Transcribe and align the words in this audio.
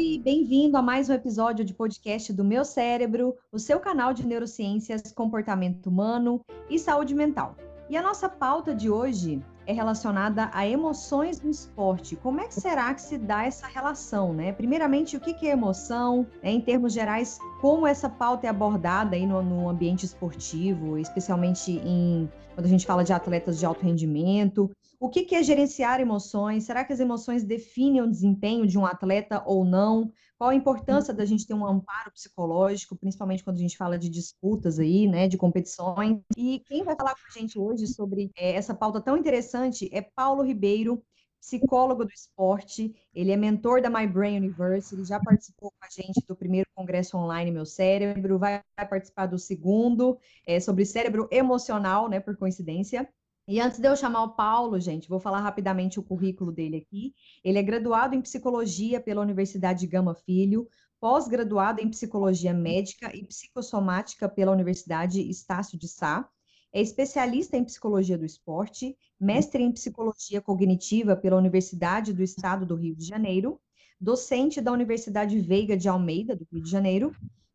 Oi, 0.00 0.18
bem-vindo 0.18 0.78
a 0.78 0.82
mais 0.82 1.10
um 1.10 1.12
episódio 1.12 1.62
de 1.62 1.74
podcast 1.74 2.32
do 2.32 2.42
Meu 2.42 2.64
Cérebro, 2.64 3.36
o 3.52 3.58
seu 3.58 3.78
canal 3.78 4.14
de 4.14 4.26
neurociências, 4.26 5.12
comportamento 5.12 5.88
humano 5.88 6.40
e 6.70 6.78
saúde 6.78 7.14
mental. 7.14 7.54
E 7.86 7.98
a 7.98 8.02
nossa 8.02 8.26
pauta 8.26 8.74
de 8.74 8.88
hoje 8.88 9.44
é 9.66 9.74
relacionada 9.74 10.50
a 10.54 10.66
emoções 10.66 11.42
no 11.42 11.50
esporte. 11.50 12.16
Como 12.16 12.40
é 12.40 12.48
que 12.48 12.54
será 12.54 12.94
que 12.94 13.02
se 13.02 13.18
dá 13.18 13.44
essa 13.44 13.66
relação, 13.66 14.32
né? 14.32 14.52
Primeiramente, 14.52 15.18
o 15.18 15.20
que 15.20 15.46
é 15.46 15.50
emoção? 15.50 16.26
Né? 16.42 16.52
Em 16.52 16.62
termos 16.62 16.94
gerais, 16.94 17.38
como 17.60 17.86
essa 17.86 18.08
pauta 18.08 18.46
é 18.46 18.50
abordada 18.50 19.14
aí 19.14 19.26
no, 19.26 19.42
no 19.42 19.68
ambiente 19.68 20.06
esportivo, 20.06 20.96
especialmente 20.98 21.72
em 21.72 22.28
quando 22.54 22.66
a 22.66 22.68
gente 22.68 22.86
fala 22.86 23.04
de 23.04 23.12
atletas 23.12 23.58
de 23.58 23.66
alto 23.66 23.84
rendimento? 23.84 24.70
O 24.98 25.08
que 25.08 25.34
é 25.34 25.42
gerenciar 25.42 26.00
emoções? 26.00 26.64
Será 26.64 26.84
que 26.84 26.92
as 26.92 27.00
emoções 27.00 27.42
definem 27.42 28.02
o 28.02 28.10
desempenho 28.10 28.66
de 28.66 28.78
um 28.78 28.84
atleta 28.84 29.42
ou 29.46 29.64
não? 29.64 30.12
Qual 30.38 30.50
a 30.50 30.54
importância 30.54 31.12
da 31.12 31.24
gente 31.24 31.46
ter 31.46 31.54
um 31.54 31.66
amparo 31.66 32.10
psicológico, 32.12 32.96
principalmente 32.96 33.44
quando 33.44 33.56
a 33.56 33.60
gente 33.60 33.76
fala 33.76 33.98
de 33.98 34.08
disputas 34.08 34.78
aí, 34.78 35.06
né, 35.06 35.28
de 35.28 35.36
competições? 35.36 36.18
E 36.36 36.62
quem 36.66 36.82
vai 36.82 36.96
falar 36.96 37.14
com 37.14 37.26
a 37.26 37.38
gente 37.38 37.58
hoje 37.58 37.86
sobre 37.86 38.30
é, 38.36 38.52
essa 38.52 38.74
pauta 38.74 39.00
tão 39.00 39.16
interessante 39.16 39.88
é 39.92 40.00
Paulo 40.00 40.42
Ribeiro, 40.42 41.02
psicólogo 41.40 42.04
do 42.04 42.12
esporte. 42.12 42.94
Ele 43.14 43.32
é 43.32 43.36
mentor 43.36 43.80
da 43.80 43.90
My 43.90 44.06
Brain 44.06 44.36
University, 44.36 45.04
já 45.04 45.18
participou 45.18 45.70
com 45.70 45.84
a 45.84 45.88
gente 45.88 46.24
do 46.28 46.36
primeiro 46.36 46.68
congresso 46.74 47.16
online 47.16 47.50
Meu 47.50 47.66
Cérebro, 47.66 48.38
vai 48.38 48.62
participar 48.88 49.26
do 49.26 49.38
segundo, 49.38 50.18
é, 50.46 50.60
sobre 50.60 50.84
cérebro 50.84 51.28
emocional, 51.30 52.08
né, 52.08 52.20
por 52.20 52.36
coincidência. 52.36 53.08
E 53.48 53.60
antes 53.60 53.80
de 53.80 53.88
eu 53.88 53.96
chamar 53.96 54.22
o 54.22 54.34
Paulo, 54.36 54.78
gente, 54.78 55.08
vou 55.08 55.18
falar 55.18 55.40
rapidamente 55.40 55.98
o 55.98 56.02
currículo 56.02 56.52
dele 56.52 56.76
aqui. 56.76 57.14
Ele 57.42 57.58
é 57.58 57.62
graduado 57.62 58.14
em 58.14 58.22
psicologia 58.22 59.00
pela 59.00 59.22
Universidade 59.22 59.86
Gama 59.86 60.14
Filho, 60.14 60.68
pós-graduado 61.00 61.80
em 61.80 61.88
psicologia 61.88 62.52
médica 62.52 63.10
e 63.16 63.24
psicossomática 63.24 64.28
pela 64.28 64.52
Universidade 64.52 65.20
Estácio 65.28 65.78
de 65.78 65.88
Sá, 65.88 66.28
é 66.72 66.80
especialista 66.80 67.56
em 67.56 67.64
psicologia 67.64 68.16
do 68.16 68.24
esporte, 68.24 68.96
mestre 69.18 69.62
em 69.62 69.72
psicologia 69.72 70.40
cognitiva 70.40 71.16
pela 71.16 71.36
Universidade 71.36 72.12
do 72.12 72.22
Estado 72.22 72.64
do 72.64 72.74
Rio 72.74 72.94
de 72.94 73.04
Janeiro, 73.04 73.60
docente 74.00 74.60
da 74.60 74.72
Universidade 74.72 75.38
Veiga 75.40 75.76
de 75.76 75.88
Almeida, 75.88 76.36
do 76.36 76.46
Rio 76.50 76.62
de 76.62 76.70
Janeiro, 76.70 77.14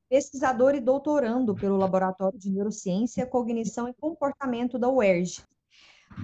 pesquisador 0.10 0.76
e 0.76 0.80
doutorando 0.80 1.56
pelo 1.56 1.78
Laboratório 1.78 2.38
de 2.38 2.50
Neurociência, 2.50 3.26
Cognição 3.26 3.88
e 3.88 3.94
Comportamento 3.94 4.78
da 4.78 4.90
UERJ, 4.90 5.44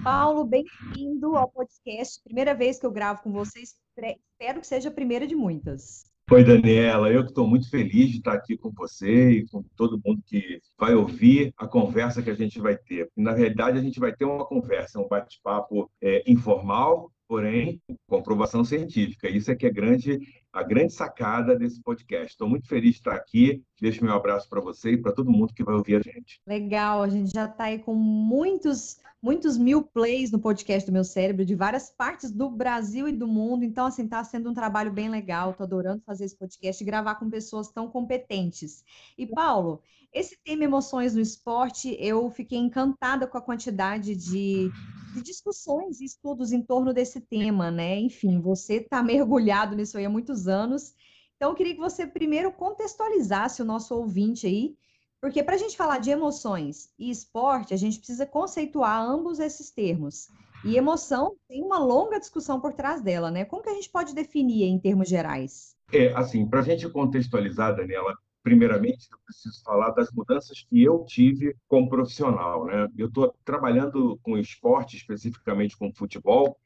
Paulo, 0.02 0.44
bem-vindo 0.44 1.36
ao 1.36 1.48
podcast. 1.48 2.20
Primeira 2.24 2.54
vez 2.54 2.78
que 2.78 2.86
eu 2.86 2.90
gravo 2.90 3.22
com 3.22 3.30
vocês, 3.30 3.76
espero 3.96 4.60
que 4.60 4.66
seja 4.66 4.88
a 4.88 4.92
primeira 4.92 5.26
de 5.26 5.36
muitas. 5.36 6.11
Oi, 6.32 6.42
Daniela. 6.42 7.12
Eu 7.12 7.26
estou 7.26 7.46
muito 7.46 7.68
feliz 7.68 8.08
de 8.08 8.16
estar 8.16 8.32
aqui 8.32 8.56
com 8.56 8.70
você 8.70 9.32
e 9.32 9.46
com 9.48 9.62
todo 9.76 10.00
mundo 10.02 10.22
que 10.26 10.62
vai 10.78 10.94
ouvir 10.94 11.52
a 11.58 11.66
conversa 11.68 12.22
que 12.22 12.30
a 12.30 12.34
gente 12.34 12.58
vai 12.58 12.74
ter. 12.74 13.10
Na 13.14 13.32
realidade, 13.32 13.78
a 13.78 13.82
gente 13.82 14.00
vai 14.00 14.16
ter 14.16 14.24
uma 14.24 14.46
conversa, 14.46 14.98
um 14.98 15.06
bate-papo 15.06 15.90
é, 16.00 16.22
informal, 16.26 17.12
porém 17.32 17.80
com 17.86 17.96
comprovação 18.06 18.62
científica. 18.62 19.26
Isso 19.26 19.50
é 19.50 19.54
que 19.56 19.64
é 19.64 19.70
grande, 19.70 20.20
a 20.52 20.62
grande 20.62 20.92
sacada 20.92 21.56
desse 21.56 21.80
podcast. 21.80 22.32
Estou 22.32 22.46
muito 22.46 22.68
feliz 22.68 22.90
de 22.90 22.98
estar 22.98 23.14
aqui. 23.14 23.62
Deixo 23.80 24.04
meu 24.04 24.12
abraço 24.12 24.46
para 24.50 24.60
você 24.60 24.90
e 24.92 24.96
para 24.98 25.12
todo 25.12 25.30
mundo 25.30 25.54
que 25.54 25.64
vai 25.64 25.74
ouvir 25.74 25.96
a 25.96 26.00
gente. 26.00 26.42
Legal, 26.46 27.00
a 27.00 27.08
gente 27.08 27.32
já 27.32 27.46
está 27.46 27.64
aí 27.64 27.78
com 27.78 27.94
muitos 27.94 29.00
muitos 29.22 29.56
mil 29.56 29.82
plays 29.82 30.30
no 30.30 30.40
podcast 30.40 30.90
do 30.90 30.92
meu 30.92 31.04
cérebro, 31.04 31.46
de 31.46 31.54
várias 31.54 31.88
partes 31.88 32.30
do 32.30 32.50
Brasil 32.50 33.08
e 33.08 33.12
do 33.12 33.26
mundo. 33.26 33.64
Então, 33.64 33.86
assim, 33.86 34.04
está 34.04 34.22
sendo 34.22 34.50
um 34.50 34.54
trabalho 34.54 34.92
bem 34.92 35.08
legal. 35.08 35.52
Estou 35.52 35.64
adorando 35.64 36.02
fazer 36.04 36.26
esse 36.26 36.36
podcast 36.36 36.82
e 36.82 36.86
gravar 36.86 37.14
com 37.14 37.30
pessoas 37.30 37.70
tão 37.70 37.88
competentes. 37.88 38.84
E, 39.16 39.26
Paulo, 39.26 39.80
esse 40.12 40.36
tema 40.44 40.64
emoções 40.64 41.14
no 41.14 41.20
esporte, 41.22 41.96
eu 41.98 42.28
fiquei 42.28 42.58
encantada 42.58 43.26
com 43.26 43.38
a 43.38 43.40
quantidade 43.40 44.14
de, 44.14 44.70
de 45.12 45.22
discussões 45.22 46.00
e 46.00 46.04
estudos 46.04 46.52
em 46.52 46.62
torno 46.62 46.92
desse 46.92 47.20
tema, 47.20 47.70
né? 47.70 47.98
Enfim, 47.98 48.40
você 48.40 48.76
está 48.76 49.02
mergulhado 49.02 49.76
nisso 49.76 49.98
aí 49.98 50.04
há 50.04 50.10
muitos 50.10 50.48
anos. 50.48 50.94
Então, 51.36 51.50
eu 51.50 51.54
queria 51.54 51.74
que 51.74 51.80
você 51.80 52.06
primeiro 52.06 52.52
contextualizasse 52.52 53.62
o 53.62 53.64
nosso 53.64 53.94
ouvinte 53.94 54.46
aí 54.46 54.76
porque 55.22 55.40
para 55.40 55.54
a 55.54 55.58
gente 55.58 55.76
falar 55.76 55.98
de 55.98 56.10
emoções 56.10 56.92
e 56.98 57.08
esporte, 57.08 57.72
a 57.72 57.76
gente 57.76 57.98
precisa 57.98 58.26
conceituar 58.26 59.00
ambos 59.00 59.38
esses 59.38 59.70
termos. 59.70 60.26
E 60.64 60.76
emoção 60.76 61.36
tem 61.48 61.62
uma 61.62 61.78
longa 61.78 62.18
discussão 62.18 62.60
por 62.60 62.72
trás 62.72 63.00
dela, 63.00 63.30
né? 63.30 63.44
Como 63.44 63.62
que 63.62 63.68
a 63.68 63.74
gente 63.74 63.88
pode 63.88 64.16
definir 64.16 64.64
em 64.64 64.80
termos 64.80 65.08
gerais? 65.08 65.76
É, 65.92 66.12
assim, 66.14 66.44
para 66.44 66.58
a 66.58 66.62
gente 66.64 66.88
contextualizar, 66.88 67.76
Daniela, 67.76 68.18
primeiramente 68.42 69.08
eu 69.10 69.18
preciso 69.24 69.62
falar 69.62 69.90
das 69.90 70.10
mudanças 70.12 70.64
que 70.68 70.82
eu 70.82 71.04
tive 71.04 71.56
como 71.68 71.88
profissional, 71.88 72.66
né? 72.66 72.88
Eu 72.96 73.06
estou 73.06 73.34
trabalhando 73.44 74.18
com 74.22 74.36
esporte, 74.36 74.96
especificamente 74.96 75.76
com 75.76 75.92
futebol, 75.92 76.58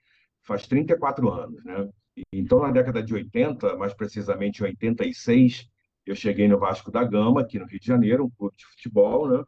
faz 0.43 0.67
34 0.67 1.31
anos, 1.31 1.63
né? 1.65 1.89
Então, 2.33 2.61
na 2.61 2.71
década 2.71 3.03
de 3.03 3.13
80, 3.13 3.77
mais 3.77 3.93
precisamente 3.93 4.61
em 4.61 4.65
86, 4.65 5.69
eu 6.07 6.15
cheguei 6.15 6.49
no 6.49 6.59
Vasco 6.59 6.91
da 6.91 7.05
Gama, 7.05 7.43
aqui 7.43 7.59
no 7.59 7.67
Rio 7.67 7.81
de 7.81 7.87
Janeiro, 7.87 8.25
um 8.25 8.31
clube 8.31 8.57
de 8.57 8.65
futebol, 8.65 9.29
né? 9.29 9.45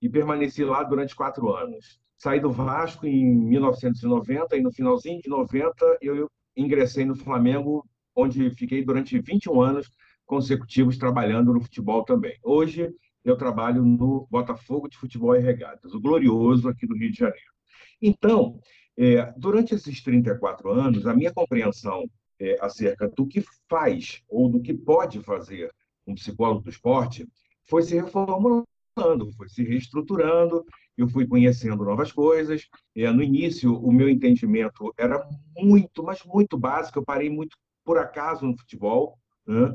E 0.00 0.08
permaneci 0.08 0.64
lá 0.64 0.82
durante 0.82 1.14
quatro 1.14 1.54
anos. 1.54 2.00
Saí 2.18 2.40
do 2.40 2.50
Vasco 2.50 3.06
em 3.06 3.24
1990 3.24 4.56
e 4.56 4.60
no 4.60 4.72
finalzinho 4.72 5.20
de 5.20 5.28
90 5.28 5.98
eu 6.00 6.28
ingressei 6.56 7.04
no 7.04 7.14
Flamengo, 7.14 7.86
onde 8.14 8.50
fiquei 8.50 8.84
durante 8.84 9.18
21 9.18 9.60
anos 9.60 9.90
consecutivos 10.26 10.96
trabalhando 10.96 11.52
no 11.52 11.60
futebol 11.60 12.04
também. 12.04 12.38
Hoje 12.42 12.92
eu 13.24 13.36
trabalho 13.36 13.84
no 13.84 14.26
Botafogo 14.30 14.88
de 14.88 14.96
Futebol 14.96 15.36
e 15.36 15.40
Regatas, 15.40 15.94
o 15.94 16.00
glorioso 16.00 16.68
aqui 16.68 16.86
do 16.86 16.96
Rio 16.96 17.10
de 17.10 17.18
Janeiro. 17.18 17.52
Então, 18.00 18.58
é, 18.96 19.32
durante 19.36 19.74
esses 19.74 20.02
34 20.02 20.70
anos, 20.70 21.06
a 21.06 21.14
minha 21.14 21.32
compreensão 21.32 22.04
é, 22.40 22.56
acerca 22.60 23.08
do 23.08 23.26
que 23.26 23.44
faz 23.68 24.22
ou 24.28 24.48
do 24.48 24.60
que 24.60 24.74
pode 24.74 25.20
fazer 25.20 25.70
um 26.06 26.14
psicólogo 26.14 26.62
do 26.62 26.70
esporte, 26.70 27.26
foi 27.68 27.82
se 27.82 27.94
reformulando, 27.94 28.66
foi 29.36 29.48
se 29.48 29.62
reestruturando, 29.62 30.64
eu 30.96 31.08
fui 31.08 31.26
conhecendo 31.26 31.84
novas 31.84 32.10
coisas. 32.10 32.68
É, 32.94 33.10
no 33.10 33.22
início, 33.22 33.74
o 33.74 33.92
meu 33.92 34.08
entendimento 34.08 34.92
era 34.98 35.24
muito, 35.56 36.02
mas 36.02 36.22
muito 36.24 36.58
básico, 36.58 36.98
eu 36.98 37.04
parei 37.04 37.30
muito 37.30 37.56
por 37.84 37.98
acaso 37.98 38.46
no 38.46 38.56
futebol, 38.58 39.16
né? 39.46 39.74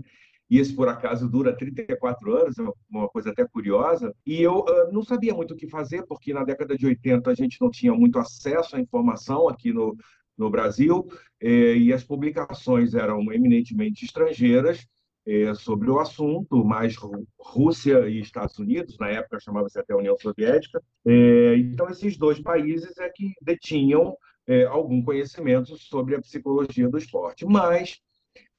E 0.50 0.60
esse 0.60 0.74
por 0.74 0.88
acaso 0.88 1.30
dura 1.30 1.56
34 1.56 2.36
anos, 2.36 2.58
é 2.58 2.64
uma 2.90 3.10
coisa 3.10 3.32
até 3.32 3.46
curiosa, 3.46 4.14
e 4.26 4.42
eu 4.42 4.60
uh, 4.60 4.92
não 4.92 5.04
sabia 5.04 5.34
muito 5.34 5.54
o 5.54 5.58
que 5.58 5.68
fazer, 5.68 6.06
porque 6.06 6.34
na 6.34 6.44
década 6.44 6.78
de 6.78 6.86
80 6.86 7.30
a 7.30 7.36
gente 7.36 7.60
não 7.60 7.70
tinha 7.70 7.94
muito 7.94 8.18
acesso 8.20 8.76
à 8.76 8.80
informação 8.80 9.48
aqui 9.48 9.74
no, 9.74 9.96
no 10.38 10.50
Brasil, 10.50 11.08
eh, 11.42 11.76
e 11.78 11.94
as 11.94 12.04
publicações 12.04 12.94
eram 12.94 13.32
eminentemente 13.34 14.06
estrangeiras, 14.06 14.88
é, 15.28 15.54
sobre 15.54 15.90
o 15.90 16.00
assunto, 16.00 16.64
mais 16.64 16.96
Rússia 17.38 18.08
e 18.08 18.22
Estados 18.22 18.58
Unidos, 18.58 18.98
na 18.98 19.10
época 19.10 19.42
chamava-se 19.42 19.78
até 19.78 19.94
União 19.94 20.16
Soviética. 20.18 20.82
É, 21.06 21.58
então, 21.58 21.90
esses 21.90 22.16
dois 22.16 22.40
países 22.40 22.98
é 22.98 23.10
que 23.10 23.34
detinham 23.42 24.16
é, 24.48 24.64
algum 24.64 25.04
conhecimento 25.04 25.76
sobre 25.78 26.16
a 26.16 26.22
psicologia 26.22 26.88
do 26.88 26.98
esporte. 26.98 27.46
Mas 27.46 28.00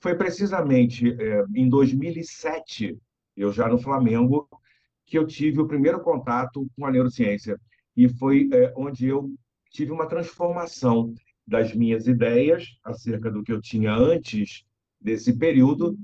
foi 0.01 0.15
precisamente 0.15 1.11
é, 1.21 1.45
em 1.55 1.69
2007, 1.69 2.97
eu 3.37 3.53
já 3.53 3.69
no 3.69 3.79
Flamengo, 3.79 4.49
que 5.07 5.19
eu 5.19 5.27
tive 5.27 5.61
o 5.61 5.67
primeiro 5.67 6.01
contato 6.01 6.69
com 6.77 6.87
a 6.87 6.91
neurociência. 6.91 7.59
E 7.97 8.09
foi 8.09 8.49
é, 8.53 8.73
onde 8.77 9.07
eu 9.09 9.33
tive 9.71 9.91
uma 9.91 10.07
transformação 10.07 11.15
das 11.47 11.75
minhas 11.75 12.07
ideias 12.07 12.79
acerca 12.85 13.31
do 13.31 13.43
que 13.43 13.53
eu 13.53 13.61
tinha 13.61 13.93
antes 13.93 14.65
desse 15.01 15.37
período 15.37 15.99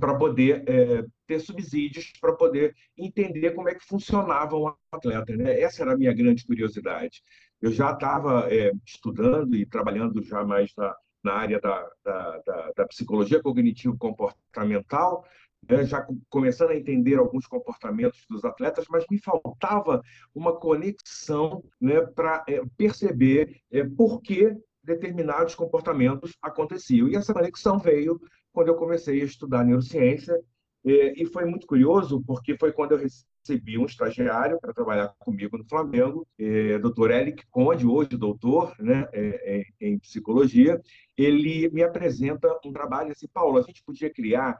para 0.00 0.16
poder 0.16 0.64
é, 0.68 1.04
ter 1.26 1.40
subsídios, 1.40 2.12
para 2.20 2.32
poder 2.34 2.74
entender 2.96 3.52
como 3.52 3.68
é 3.68 3.74
que 3.74 3.84
funcionava 3.84 4.56
um 4.56 4.72
atleta. 4.90 5.36
Né? 5.36 5.60
Essa 5.60 5.82
era 5.82 5.92
a 5.92 5.96
minha 5.96 6.12
grande 6.12 6.44
curiosidade. 6.44 7.22
Eu 7.60 7.70
já 7.70 7.92
estava 7.92 8.52
é, 8.52 8.72
estudando 8.84 9.54
e 9.54 9.66
trabalhando 9.66 10.22
já 10.22 10.44
mais 10.44 10.72
na, 10.76 10.94
na 11.26 11.34
área 11.34 11.60
da, 11.60 11.90
da, 12.04 12.38
da, 12.46 12.72
da 12.76 12.86
psicologia 12.86 13.42
cognitivo-comportamental, 13.42 15.24
né? 15.68 15.84
já 15.84 16.06
começando 16.30 16.70
a 16.70 16.76
entender 16.76 17.16
alguns 17.16 17.48
comportamentos 17.48 18.24
dos 18.30 18.44
atletas, 18.44 18.84
mas 18.88 19.04
me 19.10 19.18
faltava 19.18 20.00
uma 20.32 20.56
conexão 20.56 21.64
né, 21.80 22.00
para 22.00 22.44
é, 22.48 22.62
perceber 22.76 23.60
é, 23.72 23.82
por 23.84 24.22
que 24.22 24.56
determinados 24.84 25.56
comportamentos 25.56 26.32
aconteciam. 26.40 27.08
E 27.08 27.16
essa 27.16 27.34
conexão 27.34 27.76
veio 27.76 28.20
quando 28.52 28.68
eu 28.68 28.76
comecei 28.76 29.20
a 29.20 29.24
estudar 29.24 29.64
neurociência. 29.64 30.40
E 30.84 31.26
foi 31.26 31.44
muito 31.44 31.66
curioso, 31.66 32.22
porque 32.24 32.56
foi 32.56 32.70
quando 32.70 32.92
eu 32.92 32.98
recebi 33.46 33.78
um 33.78 33.86
estagiário 33.86 34.58
para 34.60 34.74
trabalhar 34.74 35.14
comigo 35.18 35.56
no 35.56 35.64
Flamengo, 35.64 36.26
é, 36.38 36.78
Dr. 36.78 37.10
Eric 37.12 37.46
Conde, 37.50 37.86
hoje 37.86 38.16
doutor 38.16 38.74
né, 38.80 39.06
é, 39.12 39.60
é, 39.80 39.88
em 39.88 39.98
psicologia. 39.98 40.80
Ele 41.16 41.70
me 41.70 41.82
apresenta 41.82 42.58
um 42.64 42.72
trabalho 42.72 43.12
assim, 43.12 43.28
Paulo, 43.32 43.58
a 43.58 43.62
gente 43.62 43.82
podia 43.84 44.12
criar 44.12 44.56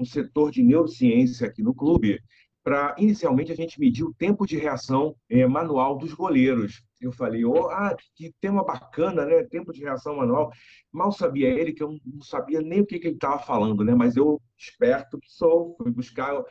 um 0.00 0.04
setor 0.04 0.50
de 0.50 0.62
neurociência 0.62 1.46
aqui 1.46 1.62
no 1.62 1.74
clube 1.74 2.20
para 2.64 2.96
inicialmente 2.98 3.52
a 3.52 3.54
gente 3.54 3.78
medir 3.78 4.02
o 4.02 4.14
tempo 4.14 4.46
de 4.46 4.56
reação 4.56 5.14
é, 5.28 5.46
manual 5.46 5.96
dos 5.96 6.14
goleiros. 6.14 6.82
Eu 6.98 7.12
falei, 7.12 7.44
oh, 7.44 7.68
ah, 7.68 7.94
que 8.16 8.32
tema 8.40 8.64
bacana, 8.64 9.26
né? 9.26 9.44
Tempo 9.44 9.70
de 9.70 9.82
reação 9.82 10.16
manual. 10.16 10.50
Mal 10.90 11.12
sabia 11.12 11.48
ele 11.48 11.74
que 11.74 11.82
eu 11.82 11.98
não 12.06 12.22
sabia 12.22 12.62
nem 12.62 12.80
o 12.80 12.86
que, 12.86 12.98
que 12.98 13.08
ele 13.08 13.16
estava 13.16 13.38
falando, 13.38 13.84
né? 13.84 13.94
Mas 13.94 14.16
eu, 14.16 14.40
esperto 14.56 15.20
que 15.20 15.30
sou, 15.30 15.76
fui 15.76 15.90
buscar 15.90 16.42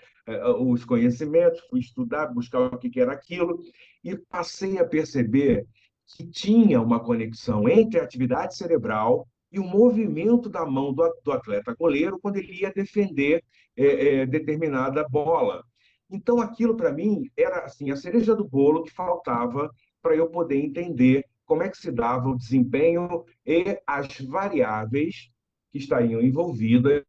os 0.59 0.85
conhecimentos, 0.85 1.59
fui 1.69 1.79
estudar, 1.79 2.27
buscar 2.27 2.59
o 2.59 2.77
que, 2.77 2.89
que 2.89 2.99
era 2.99 3.11
aquilo, 3.11 3.59
e 4.03 4.15
passei 4.15 4.77
a 4.77 4.85
perceber 4.85 5.67
que 6.15 6.25
tinha 6.25 6.81
uma 6.81 6.99
conexão 6.99 7.67
entre 7.67 7.99
a 7.99 8.03
atividade 8.03 8.55
cerebral 8.55 9.27
e 9.51 9.59
o 9.59 9.63
movimento 9.63 10.49
da 10.49 10.65
mão 10.65 10.93
do, 10.93 11.31
atleta 11.31 11.75
goleiro 11.75 12.19
quando 12.19 12.37
ele 12.37 12.61
ia 12.61 12.71
defender 12.71 13.43
é, 13.77 14.21
é, 14.21 14.25
determinada 14.25 15.07
bola. 15.07 15.63
Então, 16.09 16.39
aquilo 16.39 16.75
para 16.75 16.91
mim 16.91 17.29
era 17.37 17.63
assim 17.63 17.91
a 17.91 17.95
cereja 17.95 18.35
do 18.35 18.47
bolo 18.47 18.83
que 18.83 18.91
faltava 18.91 19.69
para 20.01 20.15
eu 20.15 20.29
poder 20.29 20.57
entender 20.57 21.25
como 21.45 21.63
é 21.63 21.69
que 21.69 21.77
se 21.77 21.91
dava 21.91 22.29
o 22.29 22.37
desempenho 22.37 23.23
e 23.45 23.79
as 23.85 24.19
variáveis 24.21 25.29
que 25.71 25.77
estariam 25.77 26.21
envolvidas 26.21 27.03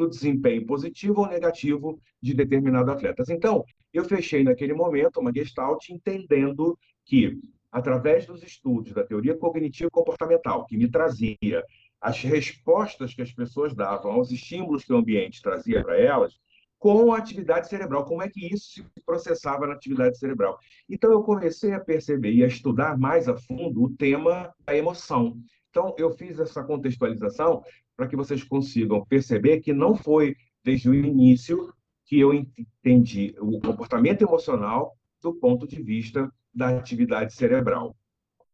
no 0.00 0.08
desempenho 0.08 0.66
positivo 0.66 1.20
ou 1.20 1.28
negativo 1.28 2.00
de 2.20 2.34
determinados 2.34 2.92
atletas. 2.92 3.28
Então, 3.28 3.64
eu 3.92 4.04
fechei 4.04 4.42
naquele 4.42 4.72
momento 4.72 5.20
uma 5.20 5.32
gestalt 5.32 5.88
entendendo 5.90 6.78
que, 7.04 7.38
através 7.70 8.26
dos 8.26 8.42
estudos 8.42 8.92
da 8.92 9.04
teoria 9.04 9.36
cognitiva 9.36 9.90
comportamental, 9.90 10.66
que 10.66 10.76
me 10.76 10.90
trazia 10.90 11.64
as 12.00 12.22
respostas 12.22 13.14
que 13.14 13.22
as 13.22 13.32
pessoas 13.32 13.74
davam 13.74 14.12
aos 14.12 14.30
estímulos 14.30 14.84
que 14.84 14.92
o 14.92 14.96
ambiente 14.96 15.42
trazia 15.42 15.82
para 15.82 16.00
elas, 16.00 16.40
com 16.78 17.12
a 17.12 17.18
atividade 17.18 17.68
cerebral, 17.68 18.06
como 18.06 18.22
é 18.22 18.28
que 18.30 18.52
isso 18.52 18.72
se 18.72 18.84
processava 19.04 19.66
na 19.66 19.74
atividade 19.74 20.18
cerebral. 20.18 20.58
Então, 20.88 21.12
eu 21.12 21.22
comecei 21.22 21.74
a 21.74 21.80
perceber 21.80 22.32
e 22.32 22.42
a 22.42 22.46
estudar 22.46 22.98
mais 22.98 23.28
a 23.28 23.36
fundo 23.36 23.82
o 23.82 23.90
tema 23.90 24.50
da 24.64 24.74
emoção. 24.74 25.38
Então, 25.68 25.94
eu 25.98 26.10
fiz 26.10 26.40
essa 26.40 26.64
contextualização 26.64 27.62
para 28.00 28.08
que 28.08 28.16
vocês 28.16 28.42
consigam 28.42 29.04
perceber 29.04 29.60
que 29.60 29.74
não 29.74 29.94
foi 29.94 30.34
desde 30.64 30.88
o 30.88 30.94
início 30.94 31.70
que 32.06 32.18
eu 32.18 32.32
entendi 32.32 33.34
o 33.38 33.60
comportamento 33.60 34.22
emocional 34.22 34.96
do 35.22 35.34
ponto 35.34 35.68
de 35.68 35.82
vista 35.82 36.32
da 36.52 36.70
atividade 36.70 37.34
cerebral. 37.34 37.94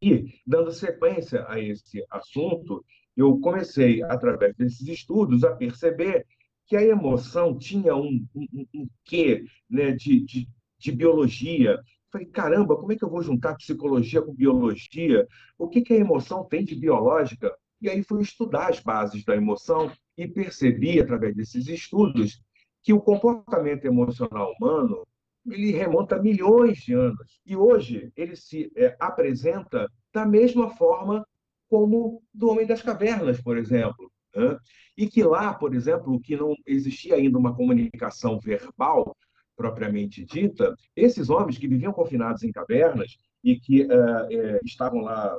E, 0.02 0.34
dando 0.44 0.72
sequência 0.72 1.46
a 1.48 1.60
esse 1.60 2.04
assunto, 2.10 2.84
eu 3.16 3.38
comecei, 3.38 4.02
através 4.02 4.52
desses 4.56 4.84
estudos, 4.88 5.44
a 5.44 5.54
perceber 5.54 6.26
que 6.66 6.74
a 6.74 6.82
emoção 6.82 7.56
tinha 7.56 7.94
um, 7.94 8.26
um, 8.34 8.66
um 8.74 8.88
quê 9.04 9.44
né, 9.70 9.92
de, 9.92 10.24
de, 10.24 10.48
de 10.76 10.90
biologia. 10.90 11.78
Falei, 12.10 12.26
caramba, 12.26 12.76
como 12.76 12.92
é 12.92 12.96
que 12.96 13.04
eu 13.04 13.10
vou 13.10 13.22
juntar 13.22 13.54
psicologia 13.54 14.20
com 14.20 14.34
biologia? 14.34 15.24
O 15.56 15.68
que, 15.68 15.82
que 15.82 15.92
a 15.92 15.98
emoção 15.98 16.42
tem 16.44 16.64
de 16.64 16.74
biológica? 16.74 17.56
E 17.80 17.88
aí 17.90 18.02
fui 18.02 18.22
estudar 18.22 18.70
as 18.70 18.80
bases 18.80 19.24
da 19.24 19.36
emoção 19.36 19.90
e 20.16 20.26
percebi, 20.26 21.00
através 21.00 21.34
desses 21.34 21.68
estudos, 21.68 22.40
que 22.82 22.92
o 22.92 23.00
comportamento 23.00 23.84
emocional 23.84 24.52
humano 24.58 25.06
ele 25.46 25.70
remonta 25.72 26.16
a 26.16 26.22
milhões 26.22 26.78
de 26.78 26.94
anos. 26.94 27.40
E 27.44 27.56
hoje 27.56 28.12
ele 28.16 28.34
se 28.34 28.70
é, 28.76 28.96
apresenta 28.98 29.88
da 30.12 30.26
mesma 30.26 30.70
forma 30.70 31.26
como 31.68 32.22
do 32.32 32.48
Homem 32.48 32.66
das 32.66 32.82
Cavernas, 32.82 33.40
por 33.40 33.56
exemplo. 33.56 34.10
Né? 34.34 34.58
E 34.96 35.06
que 35.06 35.22
lá, 35.22 35.54
por 35.54 35.74
exemplo, 35.74 36.20
que 36.20 36.36
não 36.36 36.54
existia 36.66 37.14
ainda 37.14 37.38
uma 37.38 37.54
comunicação 37.54 38.38
verbal 38.38 39.16
propriamente 39.56 40.24
dita, 40.24 40.74
esses 40.94 41.30
homens 41.30 41.56
que 41.56 41.66
viviam 41.66 41.92
confinados 41.92 42.42
em 42.42 42.52
cavernas 42.52 43.16
e 43.42 43.58
que 43.58 43.84
uh, 43.84 43.86
uh, 43.86 44.60
estavam 44.64 45.00
lá 45.00 45.38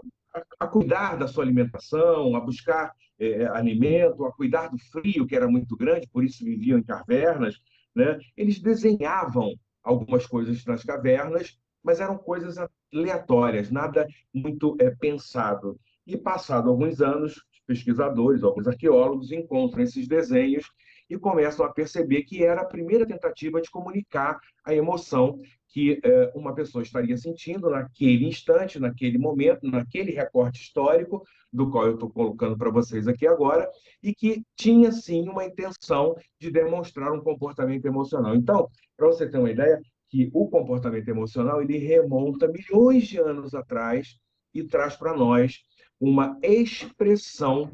a, 0.59 0.67
cuidar 0.67 1.17
da 1.17 1.27
sua 1.27 1.43
alimentação, 1.43 2.35
a 2.35 2.39
buscar 2.39 2.93
uh, 3.19 3.53
alimento, 3.53 4.25
a 4.25 4.31
cuidar 4.31 4.69
do 4.69 4.77
frio, 4.77 5.25
que 5.25 5.35
era 5.35 5.47
muito 5.47 5.75
grande, 5.75 6.07
por 6.11 6.23
isso 6.23 6.43
viviam 6.43 6.79
em 6.79 6.83
cavernas, 6.83 7.59
né? 7.95 8.19
eles 8.35 8.59
desenhavam 8.59 9.53
algumas 9.83 10.25
coisas 10.25 10.63
nas 10.65 10.83
cavernas, 10.83 11.57
mas 11.83 11.99
eram 11.99 12.17
coisas 12.17 12.57
aleatórias, 12.93 13.71
nada 13.71 14.07
muito 14.33 14.75
pensado. 14.99 15.79
E 16.05 16.17
passado 16.17 16.69
alguns 16.69 17.01
anos, 17.01 17.43
pesquisadores, 17.65 18.43
alguns 18.43 18.67
arqueólogos 18.67 19.31
encontram 19.31 19.83
esses 19.83 20.07
desenhos 20.07 20.69
e 21.09 21.17
começam 21.17 21.65
a 21.65 21.71
perceber 21.71 22.23
que 22.23 22.43
era 22.43 22.61
a 22.61 22.65
primeira 22.65 23.05
tentativa 23.05 23.61
de 23.61 23.69
comunicar 23.69 24.39
a 24.65 24.73
emoção 24.73 25.39
que 25.69 25.99
eh, 26.03 26.31
uma 26.33 26.55
pessoa 26.55 26.81
estaria 26.81 27.17
sentindo 27.17 27.69
naquele 27.69 28.25
instante, 28.25 28.79
naquele 28.79 29.17
momento, 29.17 29.69
naquele 29.69 30.11
recorte 30.11 30.61
histórico, 30.61 31.23
do 31.51 31.69
qual 31.69 31.87
eu 31.87 31.93
estou 31.95 32.09
colocando 32.09 32.57
para 32.57 32.69
vocês 32.69 33.07
aqui 33.07 33.27
agora, 33.27 33.69
e 34.01 34.13
que 34.13 34.43
tinha 34.55 34.91
sim 34.91 35.27
uma 35.27 35.45
intenção 35.45 36.15
de 36.39 36.49
demonstrar 36.51 37.11
um 37.11 37.21
comportamento 37.21 37.85
emocional. 37.85 38.35
Então, 38.35 38.69
para 38.95 39.07
você 39.07 39.29
ter 39.29 39.37
uma 39.37 39.51
ideia, 39.51 39.79
que 40.09 40.29
o 40.33 40.47
comportamento 40.47 41.09
emocional 41.09 41.61
ele 41.61 41.77
remonta 41.77 42.47
milhões 42.47 43.05
de 43.07 43.17
anos 43.17 43.53
atrás 43.53 44.17
e 44.53 44.63
traz 44.63 44.95
para 44.95 45.15
nós 45.15 45.63
uma 45.99 46.37
expressão 46.41 47.71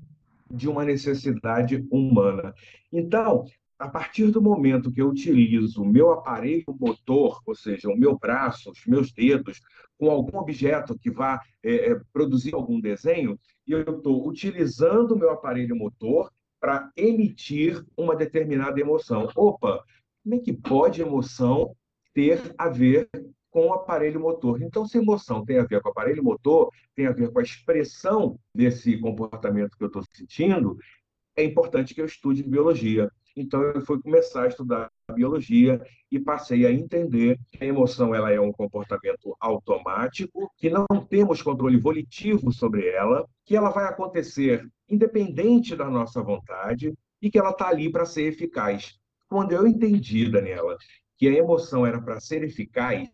de 0.49 0.67
uma 0.67 0.83
necessidade 0.83 1.85
humana. 1.91 2.53
Então, 2.91 3.45
a 3.77 3.87
partir 3.87 4.31
do 4.31 4.41
momento 4.41 4.91
que 4.91 5.01
eu 5.01 5.09
utilizo 5.09 5.81
o 5.81 5.85
meu 5.85 6.11
aparelho 6.11 6.65
motor, 6.79 7.41
ou 7.45 7.55
seja, 7.55 7.89
o 7.89 7.97
meu 7.97 8.17
braço, 8.17 8.71
os 8.71 8.85
meus 8.85 9.11
dedos, 9.11 9.59
com 9.97 10.09
algum 10.09 10.37
objeto 10.37 10.97
que 10.97 11.11
vá 11.11 11.39
é, 11.61 11.91
é 11.91 12.01
produzir 12.11 12.53
algum 12.53 12.79
desenho, 12.79 13.39
eu 13.67 13.81
estou 13.81 14.27
utilizando 14.27 15.11
o 15.11 15.17
meu 15.17 15.31
aparelho 15.31 15.75
motor 15.75 16.31
para 16.59 16.89
emitir 16.95 17.83
uma 17.97 18.15
determinada 18.15 18.79
emoção. 18.79 19.29
Opa, 19.35 19.83
como 20.23 20.35
é 20.35 20.39
que 20.39 20.53
pode 20.53 21.01
emoção 21.01 21.75
ter 22.13 22.53
a 22.57 22.69
ver 22.69 23.09
com 23.53 23.67
o 23.67 23.73
aparelho 23.73 24.19
motor. 24.19 24.61
Então, 24.61 24.85
se 24.85 24.97
emoção 24.97 25.45
tem 25.45 25.59
a 25.59 25.63
ver 25.63 25.79
com 25.79 25.87
o 25.87 25.91
aparelho 25.91 26.23
motor, 26.23 26.71
tem 26.95 27.05
a 27.05 27.11
ver 27.11 27.31
com 27.31 27.39
a 27.39 27.43
expressão 27.43 28.39
desse 28.53 28.97
comportamento 28.97 29.77
que 29.77 29.83
eu 29.83 29.87
estou 29.87 30.03
sentindo, 30.11 30.75
é 31.35 31.43
importante 31.43 31.93
que 31.93 32.01
eu 32.01 32.05
estude 32.05 32.41
biologia. 32.43 33.09
Então, 33.35 33.61
eu 33.61 33.81
fui 33.81 33.99
começar 34.01 34.43
a 34.43 34.47
estudar 34.47 34.91
biologia 35.15 35.81
e 36.11 36.19
passei 36.19 36.65
a 36.65 36.71
entender 36.71 37.39
que 37.51 37.63
a 37.63 37.67
emoção 37.67 38.13
ela 38.13 38.31
é 38.31 38.39
um 38.39 38.51
comportamento 38.51 39.35
automático, 39.39 40.51
que 40.57 40.69
não 40.69 40.85
temos 41.09 41.41
controle 41.41 41.77
volitivo 41.77 42.51
sobre 42.51 42.87
ela, 42.89 43.27
que 43.43 43.55
ela 43.55 43.71
vai 43.71 43.85
acontecer 43.85 44.67
independente 44.87 45.75
da 45.75 45.89
nossa 45.89 46.21
vontade 46.21 46.93
e 47.21 47.31
que 47.31 47.39
ela 47.39 47.49
está 47.49 47.69
ali 47.69 47.91
para 47.91 48.05
ser 48.05 48.23
eficaz. 48.23 48.99
Quando 49.27 49.51
eu 49.53 49.65
entendi, 49.65 50.29
Daniela, 50.29 50.77
que 51.17 51.27
a 51.27 51.33
emoção 51.33 51.85
era 51.85 51.99
para 51.99 52.19
ser 52.19 52.43
eficaz, 52.43 53.09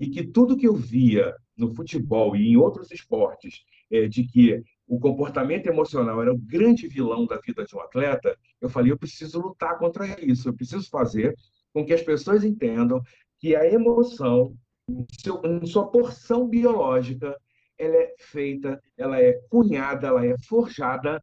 e 0.00 0.08
que 0.08 0.26
tudo 0.26 0.56
que 0.56 0.66
eu 0.66 0.74
via 0.74 1.34
no 1.56 1.74
futebol 1.74 2.36
e 2.36 2.48
em 2.48 2.56
outros 2.56 2.90
esportes, 2.90 3.62
é, 3.90 4.06
de 4.06 4.24
que 4.24 4.62
o 4.88 4.98
comportamento 4.98 5.66
emocional 5.66 6.22
era 6.22 6.32
o 6.32 6.38
grande 6.38 6.88
vilão 6.88 7.26
da 7.26 7.38
vida 7.38 7.64
de 7.64 7.76
um 7.76 7.80
atleta, 7.80 8.36
eu 8.60 8.70
falei, 8.70 8.90
eu 8.90 8.98
preciso 8.98 9.38
lutar 9.38 9.78
contra 9.78 10.18
isso, 10.24 10.48
eu 10.48 10.54
preciso 10.54 10.88
fazer 10.88 11.36
com 11.74 11.84
que 11.84 11.92
as 11.92 12.02
pessoas 12.02 12.42
entendam 12.42 13.00
que 13.38 13.54
a 13.54 13.70
emoção, 13.70 14.56
em, 14.88 15.66
sua 15.66 15.90
porção 15.90 16.48
biológica, 16.48 17.36
ela 17.76 17.94
é 17.94 18.14
feita, 18.18 18.82
ela 18.96 19.20
é 19.20 19.34
cunhada, 19.50 20.08
ela 20.08 20.26
é 20.26 20.36
forjada 20.38 21.22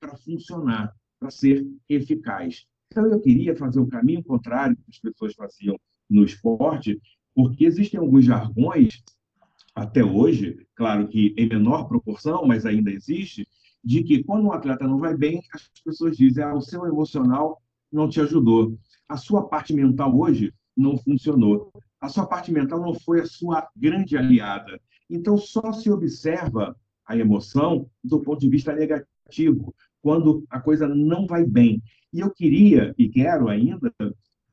para 0.00 0.16
funcionar, 0.16 0.92
para 1.18 1.30
ser 1.30 1.64
eficaz. 1.88 2.66
Então, 2.90 3.06
eu 3.06 3.20
queria 3.20 3.56
fazer 3.56 3.80
o 3.80 3.86
caminho 3.86 4.22
contrário 4.22 4.76
que 4.76 4.90
as 4.90 4.98
pessoas 4.98 5.34
faziam 5.34 5.78
no 6.10 6.24
esporte, 6.24 7.00
porque 7.34 7.64
existem 7.64 7.98
alguns 7.98 8.24
jargões, 8.24 9.02
até 9.74 10.04
hoje, 10.04 10.66
claro 10.74 11.08
que 11.08 11.34
em 11.36 11.48
menor 11.48 11.88
proporção, 11.88 12.46
mas 12.46 12.64
ainda 12.64 12.92
existe, 12.92 13.46
de 13.82 14.02
que 14.02 14.22
quando 14.22 14.46
um 14.46 14.52
atleta 14.52 14.86
não 14.86 14.98
vai 14.98 15.16
bem, 15.16 15.42
as 15.52 15.68
pessoas 15.84 16.16
dizem 16.16 16.44
ah, 16.44 16.54
o 16.54 16.60
seu 16.60 16.86
emocional 16.86 17.60
não 17.92 18.08
te 18.08 18.20
ajudou. 18.20 18.78
A 19.08 19.16
sua 19.16 19.46
parte 19.48 19.74
mental 19.74 20.16
hoje 20.16 20.54
não 20.76 20.96
funcionou. 20.96 21.72
A 22.00 22.08
sua 22.08 22.26
parte 22.26 22.52
mental 22.52 22.80
não 22.80 22.94
foi 22.94 23.20
a 23.20 23.26
sua 23.26 23.68
grande 23.76 24.16
aliada. 24.16 24.80
Então, 25.10 25.36
só 25.36 25.72
se 25.72 25.90
observa 25.90 26.76
a 27.04 27.16
emoção 27.16 27.88
do 28.02 28.20
ponto 28.20 28.40
de 28.40 28.48
vista 28.48 28.74
negativo, 28.74 29.74
quando 30.00 30.44
a 30.48 30.60
coisa 30.60 30.88
não 30.88 31.26
vai 31.26 31.44
bem. 31.44 31.82
E 32.12 32.20
eu 32.20 32.30
queria, 32.30 32.94
e 32.96 33.08
quero 33.08 33.48
ainda, 33.48 33.92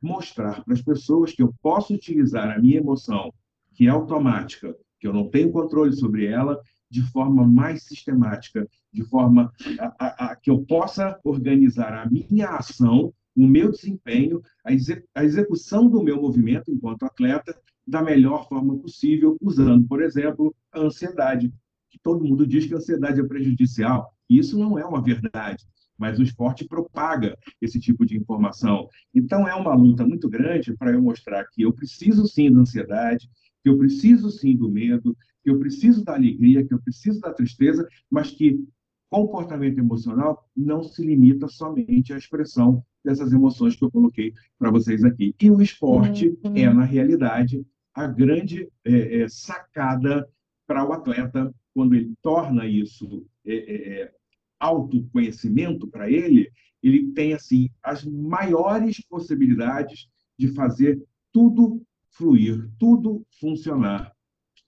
mostrar 0.02 0.64
para 0.64 0.74
as 0.74 0.82
pessoas 0.82 1.32
que 1.32 1.44
eu 1.44 1.54
posso 1.62 1.94
utilizar 1.94 2.50
a 2.50 2.60
minha 2.60 2.78
emoção, 2.78 3.34
que 3.74 3.88
é 3.88 3.90
automática, 3.90 4.76
que 5.02 5.08
eu 5.08 5.14
não 5.14 5.28
tenho 5.28 5.52
controle 5.52 5.92
sobre 5.94 6.28
ela, 6.28 6.62
de 6.90 7.02
forma 7.02 7.46
mais 7.46 7.84
sistemática, 7.84 8.68
de 8.94 9.04
forma 9.04 9.52
a, 9.80 9.96
a, 10.00 10.26
a 10.32 10.36
que 10.36 10.52
eu 10.52 10.64
possa 10.64 11.20
organizar 11.24 11.92
a 11.94 12.08
minha 12.08 12.50
ação, 12.50 13.12
o 13.36 13.48
meu 13.48 13.72
desempenho, 13.72 14.42
a, 14.64 14.70
a 15.16 15.26
execução 15.26 15.90
do 15.90 16.04
meu 16.04 16.22
movimento 16.22 16.72
enquanto 16.72 17.04
atleta 17.04 17.58
da 17.88 18.04
melhor 18.04 18.48
forma 18.48 18.78
possível, 18.78 19.38
usando, 19.42 19.88
por 19.88 20.04
exemplo, 20.04 20.56
a 20.72 20.82
ansiedade. 20.82 21.52
Que 21.90 21.98
todo 22.00 22.24
mundo 22.24 22.46
diz 22.46 22.68
que 22.68 22.74
a 22.74 22.78
ansiedade 22.78 23.20
é 23.20 23.24
prejudicial. 23.24 24.14
Isso 24.30 24.58
não 24.58 24.78
é 24.78 24.86
uma 24.86 25.02
verdade 25.02 25.66
mas 26.02 26.18
o 26.18 26.24
esporte 26.24 26.68
propaga 26.68 27.38
esse 27.62 27.80
tipo 27.80 28.04
de 28.08 28.18
informação. 28.18 28.90
Então, 29.14 29.48
é 29.48 29.54
uma 29.54 29.76
luta 29.76 30.04
muito 30.04 30.28
grande 30.28 30.76
para 30.76 30.92
eu 30.92 31.00
mostrar 31.00 31.46
que 31.52 31.62
eu 31.62 31.72
preciso 31.72 32.26
sim 32.26 32.52
da 32.52 32.60
ansiedade, 32.60 33.30
que 33.64 33.70
eu 33.70 33.78
preciso 33.78 34.30
sim 34.30 34.56
do 34.56 34.70
medo, 34.70 35.16
que 35.44 35.50
eu 35.50 35.60
preciso 35.60 36.04
da 36.04 36.16
alegria, 36.16 36.66
que 36.66 36.74
eu 36.74 36.82
preciso 36.82 37.20
da 37.20 37.34
tristeza, 37.34 37.88
mas 38.10 38.32
que 38.32 38.64
comportamento 39.10 39.78
emocional 39.78 40.48
não 40.56 40.84
se 40.84 41.06
limita 41.06 41.48
somente 41.48 42.14
à 42.14 42.18
expressão 42.18 42.84
dessas 43.04 43.34
emoções 43.34 43.76
que 43.76 43.84
eu 43.84 43.92
coloquei 43.92 44.34
para 44.58 44.72
vocês 44.72 45.04
aqui. 45.04 45.36
E 45.42 45.52
o 45.52 45.62
esporte 45.62 46.38
uhum. 46.44 46.56
é, 46.56 46.74
na 46.74 46.84
realidade, 46.84 47.66
a 47.94 48.08
grande 48.08 48.70
é, 48.86 49.22
é, 49.22 49.28
sacada 49.28 50.28
para 50.66 50.88
o 50.88 50.94
atleta 50.94 51.54
quando 51.74 51.96
ele 51.96 52.14
torna 52.22 52.66
isso 52.66 53.26
é, 53.46 53.54
é, 53.54 54.02
é 54.02 54.12
autoconhecimento 54.60 55.88
para 55.88 56.10
ele, 56.10 56.50
ele 56.82 57.12
tem 57.12 57.34
assim 57.34 57.70
as 57.84 58.06
maiores 58.06 59.04
possibilidades 59.08 60.08
de 60.38 60.50
fazer 60.50 61.02
tudo 61.34 61.82
fluir, 62.12 62.70
tudo 62.78 63.26
funcionar. 63.40 64.14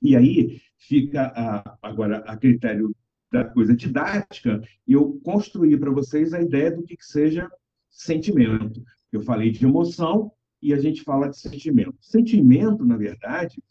E 0.01 0.15
aí 0.15 0.61
fica 0.77 1.31
a, 1.35 1.77
agora 1.81 2.17
a 2.19 2.35
critério 2.35 2.95
da 3.31 3.45
coisa 3.45 3.75
didática, 3.75 4.61
eu 4.87 5.19
construir 5.23 5.79
para 5.79 5.89
vocês 5.89 6.33
a 6.33 6.41
ideia 6.41 6.71
do 6.71 6.83
que, 6.83 6.95
que 6.95 7.05
seja 7.05 7.49
sentimento. 7.89 8.83
Eu 9.11 9.21
falei 9.21 9.51
de 9.51 9.65
emoção 9.65 10.31
e 10.61 10.73
a 10.73 10.79
gente 10.79 11.01
fala 11.01 11.29
de 11.29 11.39
sentimento. 11.39 11.95
Sentimento, 11.99 12.85
na 12.85 12.95
verdade, 12.95 13.61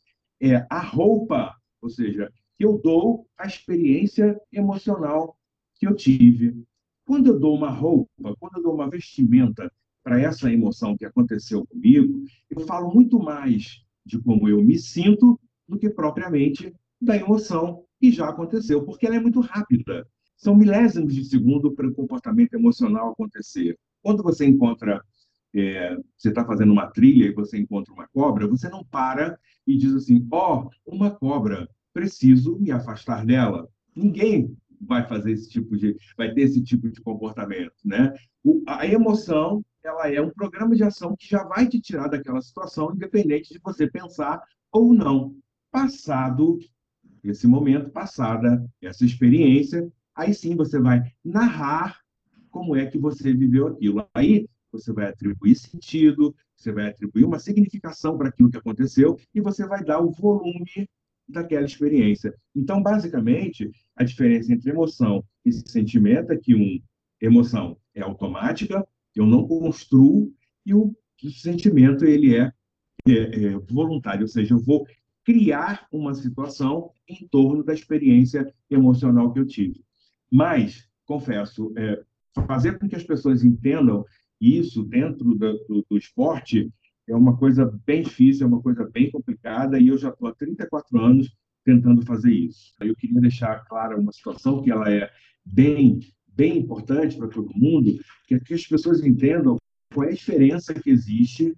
é 0.40 0.66
a 0.68 0.80
roupa, 0.80 1.56
ou 1.80 1.88
seja, 1.88 2.32
que 2.56 2.64
eu 2.64 2.78
dou 2.78 3.26
a 3.38 3.46
experiência 3.46 4.40
emocional 4.52 5.36
que 5.76 5.86
eu 5.86 5.94
tive. 5.94 6.64
Quando 7.04 7.28
eu 7.28 7.38
dou 7.38 7.56
uma 7.56 7.70
roupa, 7.70 8.36
quando 8.38 8.56
eu 8.56 8.62
dou 8.62 8.74
uma 8.74 8.90
vestimenta 8.90 9.72
para 10.02 10.20
essa 10.20 10.52
emoção 10.52 10.96
que 10.96 11.04
aconteceu 11.04 11.66
comigo, 11.66 12.24
eu 12.50 12.60
falo 12.66 12.92
muito 12.92 13.18
mais 13.18 13.82
de 14.04 14.20
como 14.20 14.48
eu 14.48 14.62
me 14.62 14.78
sinto 14.78 15.38
do 15.68 15.78
que 15.78 15.88
propriamente 15.88 16.74
da 17.00 17.16
emoção 17.16 17.84
que 18.00 18.10
já 18.10 18.28
aconteceu, 18.28 18.84
porque 18.84 19.06
ela 19.06 19.16
é 19.16 19.20
muito 19.20 19.40
rápida. 19.40 20.06
São 20.36 20.56
milésimos 20.56 21.14
de 21.14 21.24
segundo 21.24 21.72
para 21.72 21.86
o 21.86 21.94
comportamento 21.94 22.54
emocional 22.54 23.12
acontecer. 23.12 23.78
Quando 24.02 24.22
você 24.22 24.44
encontra, 24.44 25.00
é, 25.54 25.96
você 26.16 26.30
está 26.30 26.44
fazendo 26.44 26.72
uma 26.72 26.88
trilha 26.88 27.26
e 27.26 27.32
você 27.32 27.58
encontra 27.58 27.94
uma 27.94 28.08
cobra, 28.08 28.48
você 28.48 28.68
não 28.68 28.84
para 28.84 29.38
e 29.66 29.76
diz 29.76 29.94
assim: 29.94 30.26
ó, 30.32 30.68
oh, 30.84 30.94
uma 30.94 31.10
cobra, 31.10 31.68
preciso 31.92 32.58
me 32.58 32.72
afastar 32.72 33.24
dela. 33.24 33.68
Ninguém 33.94 34.56
vai 34.80 35.06
fazer 35.06 35.32
esse 35.32 35.48
tipo 35.48 35.76
de, 35.76 35.96
vai 36.16 36.32
ter 36.34 36.42
esse 36.42 36.60
tipo 36.62 36.90
de 36.90 37.00
comportamento, 37.00 37.74
né? 37.84 38.12
O, 38.42 38.62
a 38.66 38.84
emoção, 38.86 39.64
ela 39.84 40.08
é 40.08 40.20
um 40.20 40.30
programa 40.30 40.74
de 40.74 40.84
ação 40.84 41.16
que 41.16 41.28
já 41.28 41.44
vai 41.44 41.68
te 41.68 41.80
tirar 41.80 42.08
daquela 42.08 42.40
situação, 42.40 42.92
independente 42.94 43.52
de 43.52 43.60
você 43.60 43.90
pensar 43.90 44.42
ou 44.70 44.94
não. 44.94 45.36
Passado 45.70 46.58
esse 47.24 47.46
momento, 47.46 47.90
passada 47.90 48.64
essa 48.80 49.04
experiência, 49.04 49.90
aí 50.14 50.34
sim 50.34 50.56
você 50.56 50.78
vai 50.78 51.02
narrar 51.24 52.00
como 52.50 52.76
é 52.76 52.86
que 52.86 52.98
você 52.98 53.32
viveu 53.32 53.68
aquilo. 53.68 54.06
Aí 54.14 54.48
você 54.70 54.92
vai 54.92 55.06
atribuir 55.06 55.54
sentido, 55.56 56.34
você 56.56 56.72
vai 56.72 56.88
atribuir 56.88 57.24
uma 57.24 57.38
significação 57.38 58.16
para 58.16 58.28
aquilo 58.28 58.50
que 58.50 58.58
aconteceu 58.58 59.18
e 59.34 59.40
você 59.40 59.66
vai 59.66 59.84
dar 59.84 60.00
o 60.00 60.10
volume 60.10 60.88
daquela 61.28 61.64
experiência. 61.64 62.34
Então, 62.54 62.82
basicamente, 62.82 63.70
a 63.96 64.04
diferença 64.04 64.52
entre 64.52 64.70
emoção 64.70 65.24
e 65.44 65.52
sentimento 65.52 66.32
é 66.32 66.36
que 66.36 66.54
um 66.54 66.80
emoção 67.20 67.76
é 67.94 68.02
automática, 68.02 68.86
eu 69.14 69.26
não 69.26 69.46
construo, 69.46 70.32
e 70.64 70.74
o 70.74 70.94
sentimento 71.30 72.04
ele 72.04 72.36
é, 72.36 72.52
é, 73.06 73.44
é 73.44 73.58
voluntário, 73.58 74.22
ou 74.22 74.28
seja, 74.28 74.54
eu 74.54 74.58
vou 74.58 74.86
criar 75.24 75.86
uma 75.92 76.14
situação 76.14 76.90
em 77.08 77.26
torno 77.28 77.62
da 77.62 77.72
experiência 77.72 78.52
emocional 78.68 79.32
que 79.32 79.38
eu 79.38 79.46
tive. 79.46 79.84
Mas, 80.30 80.88
confesso, 81.06 81.72
é, 81.76 82.02
fazer 82.46 82.78
com 82.78 82.88
que 82.88 82.96
as 82.96 83.04
pessoas 83.04 83.44
entendam 83.44 84.04
isso 84.40 84.82
dentro 84.82 85.34
do, 85.34 85.52
do, 85.68 85.86
do 85.88 85.96
esporte 85.96 86.72
é 87.08 87.14
uma 87.14 87.36
coisa 87.36 87.66
bem 87.84 88.02
difícil, 88.02 88.44
é 88.44 88.48
uma 88.48 88.62
coisa 88.62 88.88
bem 88.88 89.10
complicada, 89.10 89.78
e 89.78 89.88
eu 89.88 89.98
já 89.98 90.08
estou 90.08 90.28
há 90.28 90.34
34 90.34 90.98
anos 90.98 91.32
tentando 91.64 92.04
fazer 92.04 92.32
isso. 92.32 92.74
Eu 92.80 92.96
queria 92.96 93.20
deixar 93.20 93.64
clara 93.66 93.98
uma 93.98 94.12
situação 94.12 94.62
que 94.62 94.70
ela 94.70 94.90
é 94.92 95.10
bem, 95.44 96.00
bem 96.34 96.58
importante 96.58 97.16
para 97.16 97.28
todo 97.28 97.54
mundo, 97.54 97.98
que 98.26 98.34
é 98.34 98.40
que 98.40 98.54
as 98.54 98.66
pessoas 98.66 99.04
entendam 99.04 99.56
qual 99.92 100.06
é 100.06 100.10
a 100.10 100.14
diferença 100.14 100.74
que 100.74 100.90
existe 100.90 101.54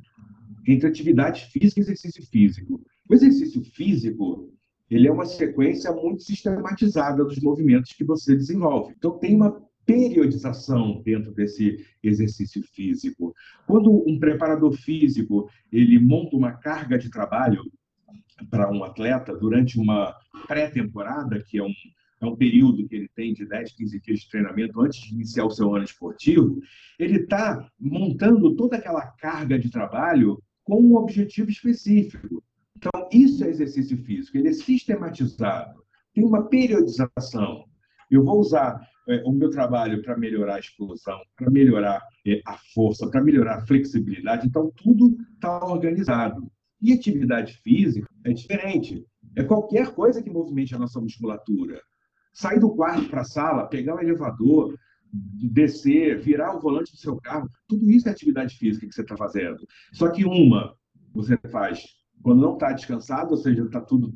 entre 0.67 0.89
atividade 0.89 1.47
física 1.47 1.81
e 1.81 1.83
exercício 1.83 2.27
físico. 2.27 2.81
O 3.09 3.15
exercício 3.15 3.63
físico, 3.63 4.51
ele 4.91 5.07
é 5.07 5.13
uma 5.13 5.27
sequência 5.27 5.93
muito 5.93 6.23
sistematizada 6.23 7.25
dos 7.25 7.41
movimentos 7.41 7.93
que 7.93 8.05
você 8.05 8.35
desenvolve. 8.35 8.95
Então, 8.97 9.19
tem 9.19 9.37
uma 9.37 9.63
periodização 9.87 11.03
dentro 11.03 11.33
desse 11.33 11.85
exercício 12.03 12.63
físico. 12.63 13.35
Quando 13.67 14.03
um 14.09 14.19
preparador 14.19 14.73
físico 14.73 15.49
ele 15.71 15.99
monta 15.99 16.37
uma 16.37 16.53
carga 16.53 16.99
de 16.99 17.11
trabalho 17.11 17.63
para 18.51 18.71
um 18.71 18.83
atleta 18.83 19.37
durante 19.37 19.79
uma 19.79 20.15
pré-temporada, 20.47 21.43
que 21.47 21.59
é 21.59 21.63
um, 21.63 21.73
é 22.25 22.31
um 22.31 22.37
período 22.37 22.87
que 22.87 22.95
ele 22.95 23.09
tem 23.15 23.33
de 23.33 23.47
10, 23.47 23.73
15 23.73 24.01
dias 24.01 24.21
de 24.21 24.29
treinamento 24.29 24.81
antes 24.81 25.01
de 25.01 25.15
iniciar 25.15 25.45
o 25.45 25.51
seu 25.51 25.75
ano 25.75 25.85
esportivo, 25.85 26.61
ele 26.99 27.19
está 27.21 27.69
montando 27.79 28.55
toda 28.55 28.77
aquela 28.77 29.07
carga 29.07 29.59
de 29.59 29.71
trabalho 29.71 30.43
com 30.63 30.81
um 30.81 30.97
objetivo 30.97 31.51
específico. 31.51 32.43
Então, 32.77 33.09
isso 33.13 33.45
é 33.45 33.49
exercício 33.49 33.97
físico, 33.99 34.37
ele 34.37 34.49
é 34.49 34.53
sistematizado, 34.53 35.83
tem 36.13 36.25
uma 36.25 36.49
periodização. 36.49 37.65
Eu 38.11 38.25
vou 38.25 38.39
usar 38.39 38.81
é, 39.09 39.23
o 39.25 39.33
meu 39.33 39.51
trabalho 39.51 40.03
para 40.03 40.17
melhorar 40.17 40.57
a 40.57 40.61
explosão, 40.61 41.19
para 41.37 41.51
melhorar 41.51 42.03
é, 42.27 42.41
a 42.47 42.57
força, 42.75 43.09
para 43.09 43.23
melhorar 43.23 43.57
a 43.57 43.67
flexibilidade. 43.67 44.47
Então, 44.47 44.73
tudo 44.77 45.17
está 45.35 45.65
organizado. 45.65 46.51
E 46.81 46.93
atividade 46.93 47.55
física 47.63 48.09
é 48.25 48.33
diferente. 48.33 49.07
É 49.37 49.43
qualquer 49.43 49.95
coisa 49.95 50.23
que 50.23 50.31
movimente 50.31 50.75
a 50.75 50.79
nossa 50.79 51.01
musculatura. 51.01 51.81
Sair 52.35 52.61
do 52.61 52.75
quarto 52.75 53.09
para 53.09 53.23
a 53.23 53.25
sala, 53.25 53.67
pegar 53.67 53.95
o 53.95 54.01
elevador, 54.01 54.77
descer, 55.13 56.21
virar 56.21 56.57
o 56.57 56.61
volante 56.61 56.93
do 56.93 56.99
seu 56.99 57.17
carro, 57.17 57.49
tudo 57.69 57.91
isso 57.91 58.09
é 58.09 58.13
atividade 58.13 58.57
física 58.57 58.87
que 58.87 58.95
você 58.95 59.03
está 59.03 59.17
fazendo. 59.17 59.67
Só 59.93 60.11
que 60.11 60.25
uma 60.25 60.75
você 61.15 61.39
faz 61.51 61.83
quando 62.23 62.41
não 62.41 62.55
está 62.55 62.73
descansado, 62.73 63.31
ou 63.31 63.37
seja, 63.37 63.63
está 63.63 63.81
tudo 63.81 64.13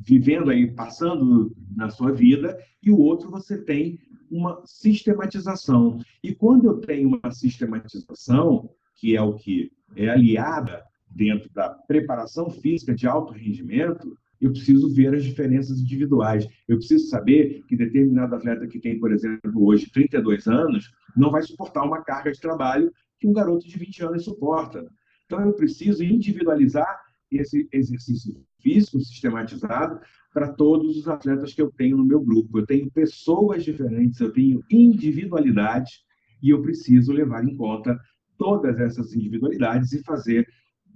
vivendo 0.00 0.50
aí, 0.50 0.70
passando 0.70 1.54
na 1.74 1.88
sua 1.88 2.12
vida, 2.12 2.58
e 2.82 2.90
o 2.90 2.98
outro 2.98 3.30
você 3.30 3.56
tem 3.56 3.98
uma 4.30 4.62
sistematização. 4.64 5.98
E 6.22 6.34
quando 6.34 6.66
eu 6.66 6.80
tenho 6.80 7.08
uma 7.08 7.30
sistematização, 7.30 8.70
que 8.96 9.16
é 9.16 9.22
o 9.22 9.34
que 9.34 9.72
é 9.96 10.08
aliada 10.08 10.84
dentro 11.08 11.50
da 11.52 11.70
preparação 11.70 12.50
física 12.50 12.94
de 12.94 13.06
alto 13.06 13.32
rendimento, 13.32 14.16
eu 14.42 14.50
preciso 14.50 14.92
ver 14.92 15.14
as 15.14 15.22
diferenças 15.22 15.78
individuais. 15.78 16.48
Eu 16.66 16.76
preciso 16.76 17.06
saber 17.06 17.62
que 17.68 17.76
determinado 17.76 18.34
atleta 18.34 18.66
que 18.66 18.80
tem, 18.80 18.98
por 18.98 19.12
exemplo, 19.12 19.64
hoje 19.64 19.88
32 19.92 20.48
anos, 20.48 20.90
não 21.16 21.30
vai 21.30 21.42
suportar 21.42 21.84
uma 21.84 22.02
carga 22.02 22.32
de 22.32 22.40
trabalho 22.40 22.92
que 23.20 23.28
um 23.28 23.32
garoto 23.32 23.68
de 23.68 23.78
20 23.78 24.04
anos 24.04 24.24
suporta. 24.24 24.84
Então, 25.26 25.40
eu 25.40 25.52
preciso 25.52 26.02
individualizar 26.02 27.00
esse 27.30 27.68
exercício 27.72 28.44
físico 28.58 28.98
sistematizado 28.98 30.00
para 30.34 30.52
todos 30.52 30.96
os 30.96 31.06
atletas 31.06 31.54
que 31.54 31.62
eu 31.62 31.70
tenho 31.70 31.96
no 31.96 32.04
meu 32.04 32.20
grupo. 32.20 32.58
Eu 32.58 32.66
tenho 32.66 32.90
pessoas 32.90 33.64
diferentes, 33.64 34.18
eu 34.18 34.32
tenho 34.32 34.62
individualidades 34.68 36.00
e 36.42 36.50
eu 36.50 36.60
preciso 36.60 37.12
levar 37.12 37.44
em 37.44 37.56
conta 37.56 37.96
todas 38.36 38.76
essas 38.80 39.14
individualidades 39.14 39.92
e 39.92 40.02
fazer 40.02 40.48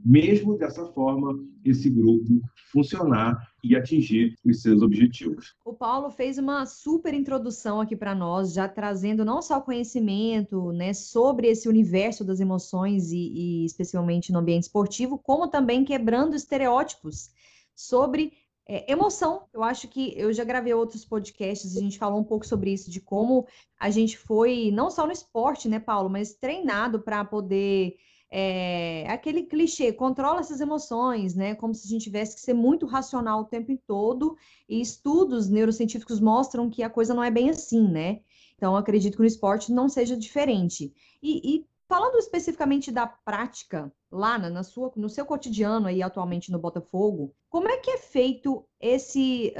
mesmo 0.07 0.57
dessa 0.57 0.87
forma, 0.93 1.37
esse 1.65 1.91
grupo 1.91 2.41
funcionar 2.71 3.37
e 3.65 3.75
atingir 3.75 4.37
os 4.45 4.63
seus 4.63 4.81
objetivos. 4.81 5.57
O 5.65 5.73
Paulo 5.73 6.11
fez 6.11 6.39
uma 6.39 6.65
super 6.65 7.13
introdução 7.13 7.81
aqui 7.81 7.97
para 7.97 8.15
nós, 8.15 8.53
já 8.53 8.69
trazendo 8.69 9.25
não 9.25 9.43
só 9.43 9.61
conhecimento 9.61 10.71
né, 10.71 10.95
sobre 10.95 11.49
esse 11.49 11.69
universo 11.69 12.25
das 12.25 12.39
emoções 12.39 13.11
e, 13.11 13.17
e 13.17 13.65
especialmente 13.65 14.31
no 14.31 14.39
ambiente 14.39 14.63
esportivo, 14.63 15.19
como 15.19 15.49
também 15.49 15.85
quebrando 15.85 16.37
estereótipos 16.37 17.31
sobre 17.75 18.33
é, 18.69 18.91
emoção, 18.91 19.43
eu 19.53 19.65
acho 19.65 19.89
que 19.89 20.13
eu 20.17 20.33
já 20.33 20.45
gravei 20.45 20.73
outros 20.73 21.05
podcasts, 21.05 21.77
a 21.77 21.81
gente 21.81 21.99
falou 21.99 22.21
um 22.21 22.25
pouco 22.25 22.47
sobre 22.47 22.73
isso, 22.73 22.91
de 22.91 23.01
como 23.01 23.45
a 23.79 23.91
gente 23.91 24.17
foi, 24.17 24.71
não 24.73 24.89
só 24.89 25.05
no 25.05 25.13
esporte, 25.13 25.69
né, 25.69 25.81
Paulo, 25.81 26.09
mas 26.09 26.35
treinado 26.35 27.01
para 27.01 27.25
poder. 27.25 27.97
É, 28.39 29.07
aquele 29.09 29.45
clichê, 29.45 29.95
controla 29.95 30.41
essas 30.41 30.61
emoções, 30.61 31.35
né? 31.35 31.55
Como 31.55 31.75
se 31.75 31.87
a 31.87 31.89
gente 31.89 32.05
tivesse 32.05 32.35
que 32.35 32.43
ser 32.43 32.53
muito 32.53 32.85
racional 32.85 33.41
o 33.41 33.45
tempo 33.47 33.75
todo, 33.87 34.37
e 34.69 34.79
estudos 34.79 35.49
neurocientíficos 35.49 36.21
mostram 36.21 36.69
que 36.69 36.83
a 36.83 36.91
coisa 36.91 37.15
não 37.15 37.25
é 37.25 37.31
bem 37.31 37.49
assim, 37.49 37.89
né? 37.89 38.21
Então, 38.55 38.77
acredito 38.77 39.15
que 39.15 39.21
no 39.21 39.27
esporte 39.27 39.73
não 39.73 39.89
seja 39.89 40.15
diferente. 40.15 40.93
E, 41.23 41.57
e 41.57 41.67
Falando 41.89 42.17
especificamente 42.17 42.91
da 42.91 43.07
prática, 43.07 43.93
lá 44.11 44.37
na, 44.37 44.51
na, 44.51 44.63
sua, 44.65 44.93
no 44.97 45.09
seu 45.09 45.25
cotidiano 45.25 45.87
aí 45.87 46.03
atualmente 46.03 46.51
no 46.51 46.59
Botafogo, 46.59 47.33
como 47.49 47.69
é 47.69 47.77
que 47.79 47.91
é 47.91 47.99
feito 47.99 48.67
esse 48.81 49.55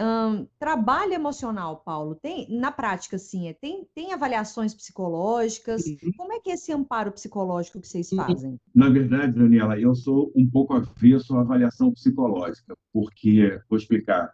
trabalho 0.59 1.15
emocional, 1.15 1.83
Paulo? 1.85 2.17
Tem 2.17 2.47
na 2.51 2.73
prática, 2.73 3.17
assim, 3.17 3.49
é, 3.49 3.55
tem, 3.55 3.87
tem 3.95 4.13
avaliações 4.13 4.75
psicológicas? 4.75 5.87
Uhum. 5.87 6.13
Como 6.17 6.33
é 6.33 6.41
que 6.41 6.51
é 6.51 6.55
esse 6.55 6.73
amparo 6.73 7.13
psicológico 7.13 7.81
que 7.81 7.89
vocês 7.89 8.11
fazem? 8.11 8.61
Na 8.75 8.89
verdade, 8.89 9.39
Daniela, 9.39 9.79
eu 9.79 9.95
sou 9.95 10.33
um 10.37 10.47
pouco 10.51 10.75
avesso 10.75 11.37
à 11.37 11.41
avaliação 11.41 11.93
psicológica, 11.93 12.77
porque 12.93 13.59
vou 13.71 13.79
explicar. 13.79 14.33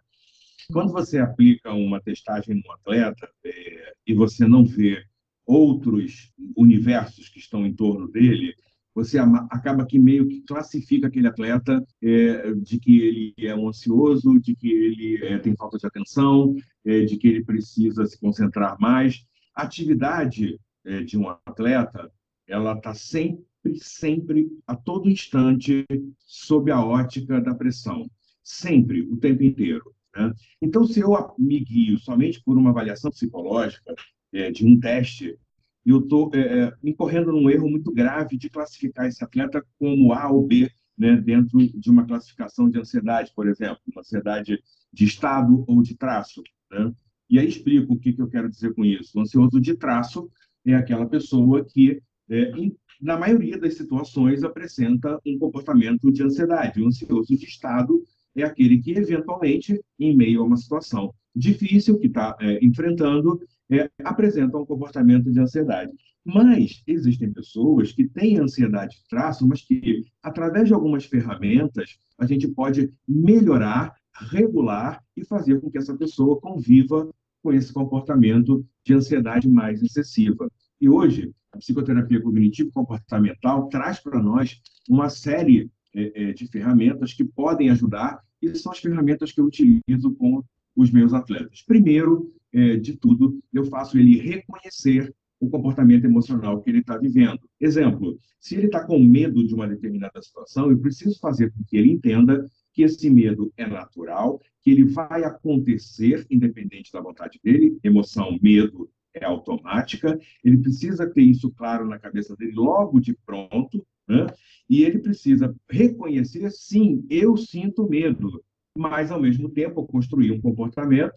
Quando 0.71 0.91
você 0.91 1.19
aplica 1.19 1.71
uma 1.71 2.01
testagem 2.01 2.61
no 2.65 2.71
atleta 2.73 3.29
é, 3.45 3.93
e 4.07 4.13
você 4.13 4.47
não 4.47 4.65
vê 4.65 5.05
outros 5.45 6.32
universos 6.57 7.29
que 7.29 7.39
estão 7.39 7.65
em 7.65 7.73
torno 7.73 8.07
dele, 8.07 8.53
você 8.95 9.17
acaba 9.49 9.85
que 9.85 9.97
meio 9.97 10.27
que 10.27 10.41
classifica 10.41 11.07
aquele 11.07 11.27
atleta 11.27 11.83
é, 12.01 12.53
de 12.53 12.79
que 12.79 13.01
ele 13.01 13.33
é 13.39 13.55
um 13.55 13.67
ansioso, 13.67 14.39
de 14.39 14.55
que 14.55 14.71
ele 14.71 15.25
é, 15.25 15.39
tem 15.39 15.55
falta 15.55 15.77
de 15.77 15.87
atenção, 15.87 16.55
é, 16.85 17.01
de 17.01 17.17
que 17.17 17.27
ele 17.27 17.43
precisa 17.43 18.05
se 18.05 18.19
concentrar 18.19 18.79
mais. 18.79 19.25
A 19.55 19.63
atividade 19.63 20.59
é, 20.85 21.01
de 21.01 21.17
um 21.17 21.27
atleta, 21.29 22.11
ela 22.47 22.73
está 22.73 22.93
sempre, 22.93 23.43
sempre, 23.77 24.47
a 24.67 24.75
todo 24.75 25.09
instante, 25.09 25.85
sob 26.19 26.69
a 26.71 26.83
ótica 26.83 27.41
da 27.41 27.55
pressão. 27.55 28.07
Sempre, 28.43 29.01
o 29.01 29.17
tempo 29.17 29.41
inteiro. 29.41 29.93
Né? 30.15 30.31
Então, 30.61 30.85
se 30.85 30.99
eu 30.99 31.13
me 31.39 31.59
guio 31.59 31.97
somente 31.97 32.41
por 32.43 32.57
uma 32.57 32.69
avaliação 32.69 33.09
psicológica, 33.09 33.95
é, 34.33 34.51
de 34.51 34.65
um 34.65 34.79
teste, 34.79 35.37
e 35.85 35.89
eu 35.89 35.99
estou 35.99 36.31
é, 36.33 36.39
é, 36.39 36.73
incorrendo 36.83 37.31
num 37.31 37.49
erro 37.49 37.69
muito 37.69 37.91
grave 37.91 38.37
de 38.37 38.49
classificar 38.49 39.05
esse 39.07 39.23
atleta 39.23 39.63
como 39.77 40.13
A 40.13 40.29
ou 40.31 40.45
B, 40.45 40.71
né, 40.97 41.17
dentro 41.17 41.57
de 41.57 41.89
uma 41.89 42.05
classificação 42.05 42.69
de 42.69 42.79
ansiedade, 42.79 43.31
por 43.35 43.47
exemplo, 43.47 43.79
uma 43.91 44.01
ansiedade 44.01 44.61
de 44.91 45.05
estado 45.05 45.65
ou 45.67 45.81
de 45.81 45.95
traço. 45.95 46.41
Né? 46.71 46.93
E 47.29 47.39
aí 47.39 47.47
explico 47.47 47.93
o 47.93 47.99
que, 47.99 48.13
que 48.13 48.21
eu 48.21 48.29
quero 48.29 48.49
dizer 48.49 48.73
com 48.73 48.85
isso. 48.85 49.17
O 49.17 49.21
ansioso 49.21 49.59
de 49.59 49.75
traço 49.75 50.29
é 50.65 50.73
aquela 50.75 51.05
pessoa 51.05 51.65
que, 51.65 52.01
é, 52.29 52.51
em, 52.51 52.75
na 53.01 53.17
maioria 53.17 53.57
das 53.57 53.75
situações, 53.75 54.43
apresenta 54.43 55.19
um 55.25 55.37
comportamento 55.37 56.11
de 56.11 56.23
ansiedade. 56.23 56.81
O 56.81 56.87
ansioso 56.87 57.35
de 57.35 57.45
estado 57.45 58.03
é 58.35 58.43
aquele 58.43 58.79
que, 58.79 58.91
eventualmente, 58.91 59.79
em 59.99 60.15
meio 60.15 60.41
a 60.41 60.45
uma 60.45 60.57
situação 60.57 61.13
difícil 61.35 61.99
que 61.99 62.07
está 62.07 62.37
é, 62.39 62.63
enfrentando, 62.63 63.41
é, 63.71 63.89
apresentam 64.03 64.61
um 64.61 64.65
comportamento 64.65 65.31
de 65.31 65.39
ansiedade. 65.39 65.91
Mas 66.25 66.81
existem 66.87 67.33
pessoas 67.33 67.91
que 67.91 68.07
têm 68.07 68.39
ansiedade 68.39 68.95
de 68.95 69.07
traço, 69.09 69.45
mas 69.47 69.61
que, 69.61 70.05
através 70.21 70.67
de 70.67 70.73
algumas 70.73 71.05
ferramentas, 71.05 71.97
a 72.17 72.25
gente 72.25 72.47
pode 72.47 72.91
melhorar, 73.07 73.93
regular 74.29 75.03
e 75.17 75.25
fazer 75.25 75.59
com 75.59 75.69
que 75.69 75.77
essa 75.77 75.95
pessoa 75.97 76.39
conviva 76.39 77.09
com 77.41 77.51
esse 77.51 77.73
comportamento 77.73 78.65
de 78.85 78.93
ansiedade 78.93 79.49
mais 79.49 79.83
excessiva. 79.83 80.49
E 80.79 80.87
hoje, 80.87 81.33
a 81.51 81.57
psicoterapia 81.57 82.21
cognitivo-comportamental 82.21 83.67
traz 83.67 83.99
para 83.99 84.21
nós 84.21 84.61
uma 84.89 85.09
série 85.09 85.69
é, 85.93 86.29
é, 86.29 86.33
de 86.33 86.47
ferramentas 86.47 87.13
que 87.13 87.23
podem 87.23 87.69
ajudar, 87.69 88.21
e 88.41 88.55
são 88.55 88.71
as 88.71 88.79
ferramentas 88.79 89.31
que 89.31 89.39
eu 89.39 89.45
utilizo 89.45 90.13
com 90.17 90.43
os 90.75 90.91
meus 90.91 91.13
atletas. 91.13 91.61
Primeiro, 91.61 92.33
é, 92.51 92.77
de 92.77 92.97
tudo, 92.97 93.39
eu 93.53 93.65
faço 93.65 93.97
ele 93.97 94.17
reconhecer 94.19 95.13
o 95.39 95.49
comportamento 95.49 96.05
emocional 96.05 96.61
que 96.61 96.69
ele 96.69 96.79
está 96.79 96.97
vivendo. 96.97 97.39
Exemplo, 97.59 98.17
se 98.39 98.55
ele 98.55 98.67
está 98.67 98.85
com 98.85 98.97
medo 98.99 99.45
de 99.45 99.53
uma 99.53 99.67
determinada 99.67 100.21
situação, 100.21 100.69
eu 100.69 100.77
preciso 100.77 101.19
fazer 101.19 101.51
com 101.51 101.63
que 101.65 101.77
ele 101.77 101.91
entenda 101.91 102.45
que 102.73 102.83
esse 102.83 103.09
medo 103.09 103.51
é 103.57 103.67
natural, 103.67 104.41
que 104.61 104.71
ele 104.71 104.85
vai 104.85 105.23
acontecer 105.23 106.25
independente 106.29 106.91
da 106.91 107.01
vontade 107.01 107.39
dele. 107.43 107.77
Emoção, 107.83 108.37
medo 108.41 108.89
é 109.13 109.25
automática. 109.25 110.17
Ele 110.43 110.57
precisa 110.57 111.09
ter 111.09 111.21
isso 111.21 111.51
claro 111.51 111.87
na 111.87 111.99
cabeça 111.99 112.35
dele 112.35 112.53
logo 112.55 112.99
de 112.99 113.13
pronto, 113.25 113.85
né? 114.07 114.27
e 114.69 114.83
ele 114.83 114.99
precisa 114.99 115.53
reconhecer, 115.69 116.49
sim, 116.51 117.05
eu 117.09 117.37
sinto 117.37 117.87
medo, 117.87 118.43
mas 118.77 119.11
ao 119.11 119.21
mesmo 119.21 119.49
tempo 119.49 119.85
construir 119.85 120.31
um 120.31 120.41
comportamento 120.41 121.13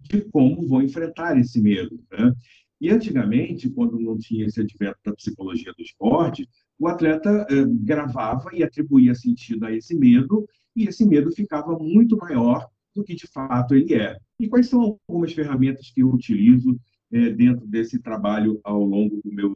de 0.00 0.22
como 0.22 0.66
vou 0.66 0.82
enfrentar 0.82 1.38
esse 1.38 1.60
medo. 1.60 2.00
Né? 2.10 2.32
E 2.80 2.90
antigamente, 2.90 3.68
quando 3.68 3.98
não 3.98 4.16
tinha 4.16 4.46
esse 4.46 4.60
advento 4.60 4.98
da 5.04 5.12
psicologia 5.12 5.72
do 5.76 5.82
esporte, 5.82 6.48
o 6.78 6.88
atleta 6.88 7.46
eh, 7.50 7.64
gravava 7.82 8.48
e 8.54 8.62
atribuía 8.62 9.14
sentido 9.14 9.66
a 9.66 9.72
esse 9.72 9.94
medo, 9.94 10.46
e 10.74 10.84
esse 10.84 11.06
medo 11.06 11.30
ficava 11.30 11.78
muito 11.78 12.16
maior 12.16 12.66
do 12.94 13.04
que 13.04 13.14
de 13.14 13.26
fato 13.26 13.74
ele 13.74 13.94
é. 13.94 14.16
E 14.38 14.48
quais 14.48 14.68
são 14.68 14.98
algumas 15.06 15.32
ferramentas 15.32 15.90
que 15.90 16.02
eu 16.02 16.08
utilizo 16.08 16.80
eh, 17.12 17.30
dentro 17.30 17.66
desse 17.66 17.98
trabalho 17.98 18.58
ao 18.64 18.82
longo 18.82 19.20
do 19.22 19.30
meu 19.30 19.54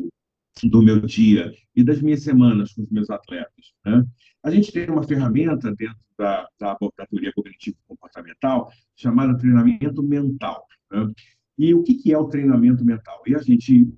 do 0.63 0.83
meu 0.83 1.01
dia 1.01 1.53
e 1.75 1.83
das 1.83 2.01
minhas 2.01 2.23
semanas 2.23 2.73
com 2.73 2.83
os 2.83 2.91
meus 2.91 3.11
atletas. 3.11 3.73
Né? 3.85 4.05
A 4.43 4.51
gente 4.51 4.71
tem 4.71 4.89
uma 4.89 5.03
ferramenta 5.03 5.75
dentro 5.75 5.97
da, 6.17 6.47
da 6.59 6.73
abordadoria 6.73 7.33
cognitivo-comportamental 7.35 8.71
chamada 8.95 9.37
treinamento 9.37 10.03
mental. 10.03 10.67
Né? 10.91 11.13
E 11.59 11.75
o 11.75 11.83
que, 11.83 11.95
que 11.95 12.13
é 12.13 12.19
o 12.19 12.29
treinamento 12.29 12.85
mental? 12.85 13.23
É 13.27 13.35
a 13.35 13.43
gente 13.43 13.93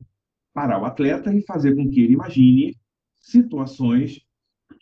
parar 0.55 0.81
o 0.81 0.87
atleta 0.87 1.35
e 1.35 1.43
fazer 1.43 1.75
com 1.75 1.89
que 1.91 2.01
ele 2.01 2.15
imagine 2.15 2.77
situações 3.21 4.21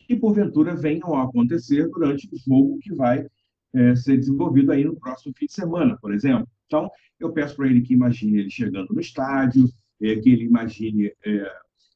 que, 0.06 0.14
porventura, 0.14 0.76
venham 0.76 1.14
a 1.14 1.24
acontecer 1.24 1.88
durante 1.88 2.28
o 2.32 2.38
jogo 2.38 2.78
que 2.78 2.94
vai 2.94 3.26
é, 3.72 3.96
ser 3.96 4.18
desenvolvido 4.18 4.70
aí 4.70 4.84
no 4.84 4.96
próximo 4.96 5.34
fim 5.37 5.46
de 5.46 5.52
semana, 5.52 5.96
por 6.00 6.12
exemplo. 6.12 6.46
Então, 6.66 6.90
eu 7.18 7.32
peço 7.32 7.56
para 7.56 7.66
ele 7.66 7.80
que 7.80 7.94
imagine 7.94 8.38
ele 8.38 8.50
chegando 8.50 8.92
no 8.92 9.00
estádio, 9.00 9.68
é, 10.00 10.16
que 10.16 10.30
ele 10.30 10.44
imagine 10.44 11.12
é, 11.24 11.52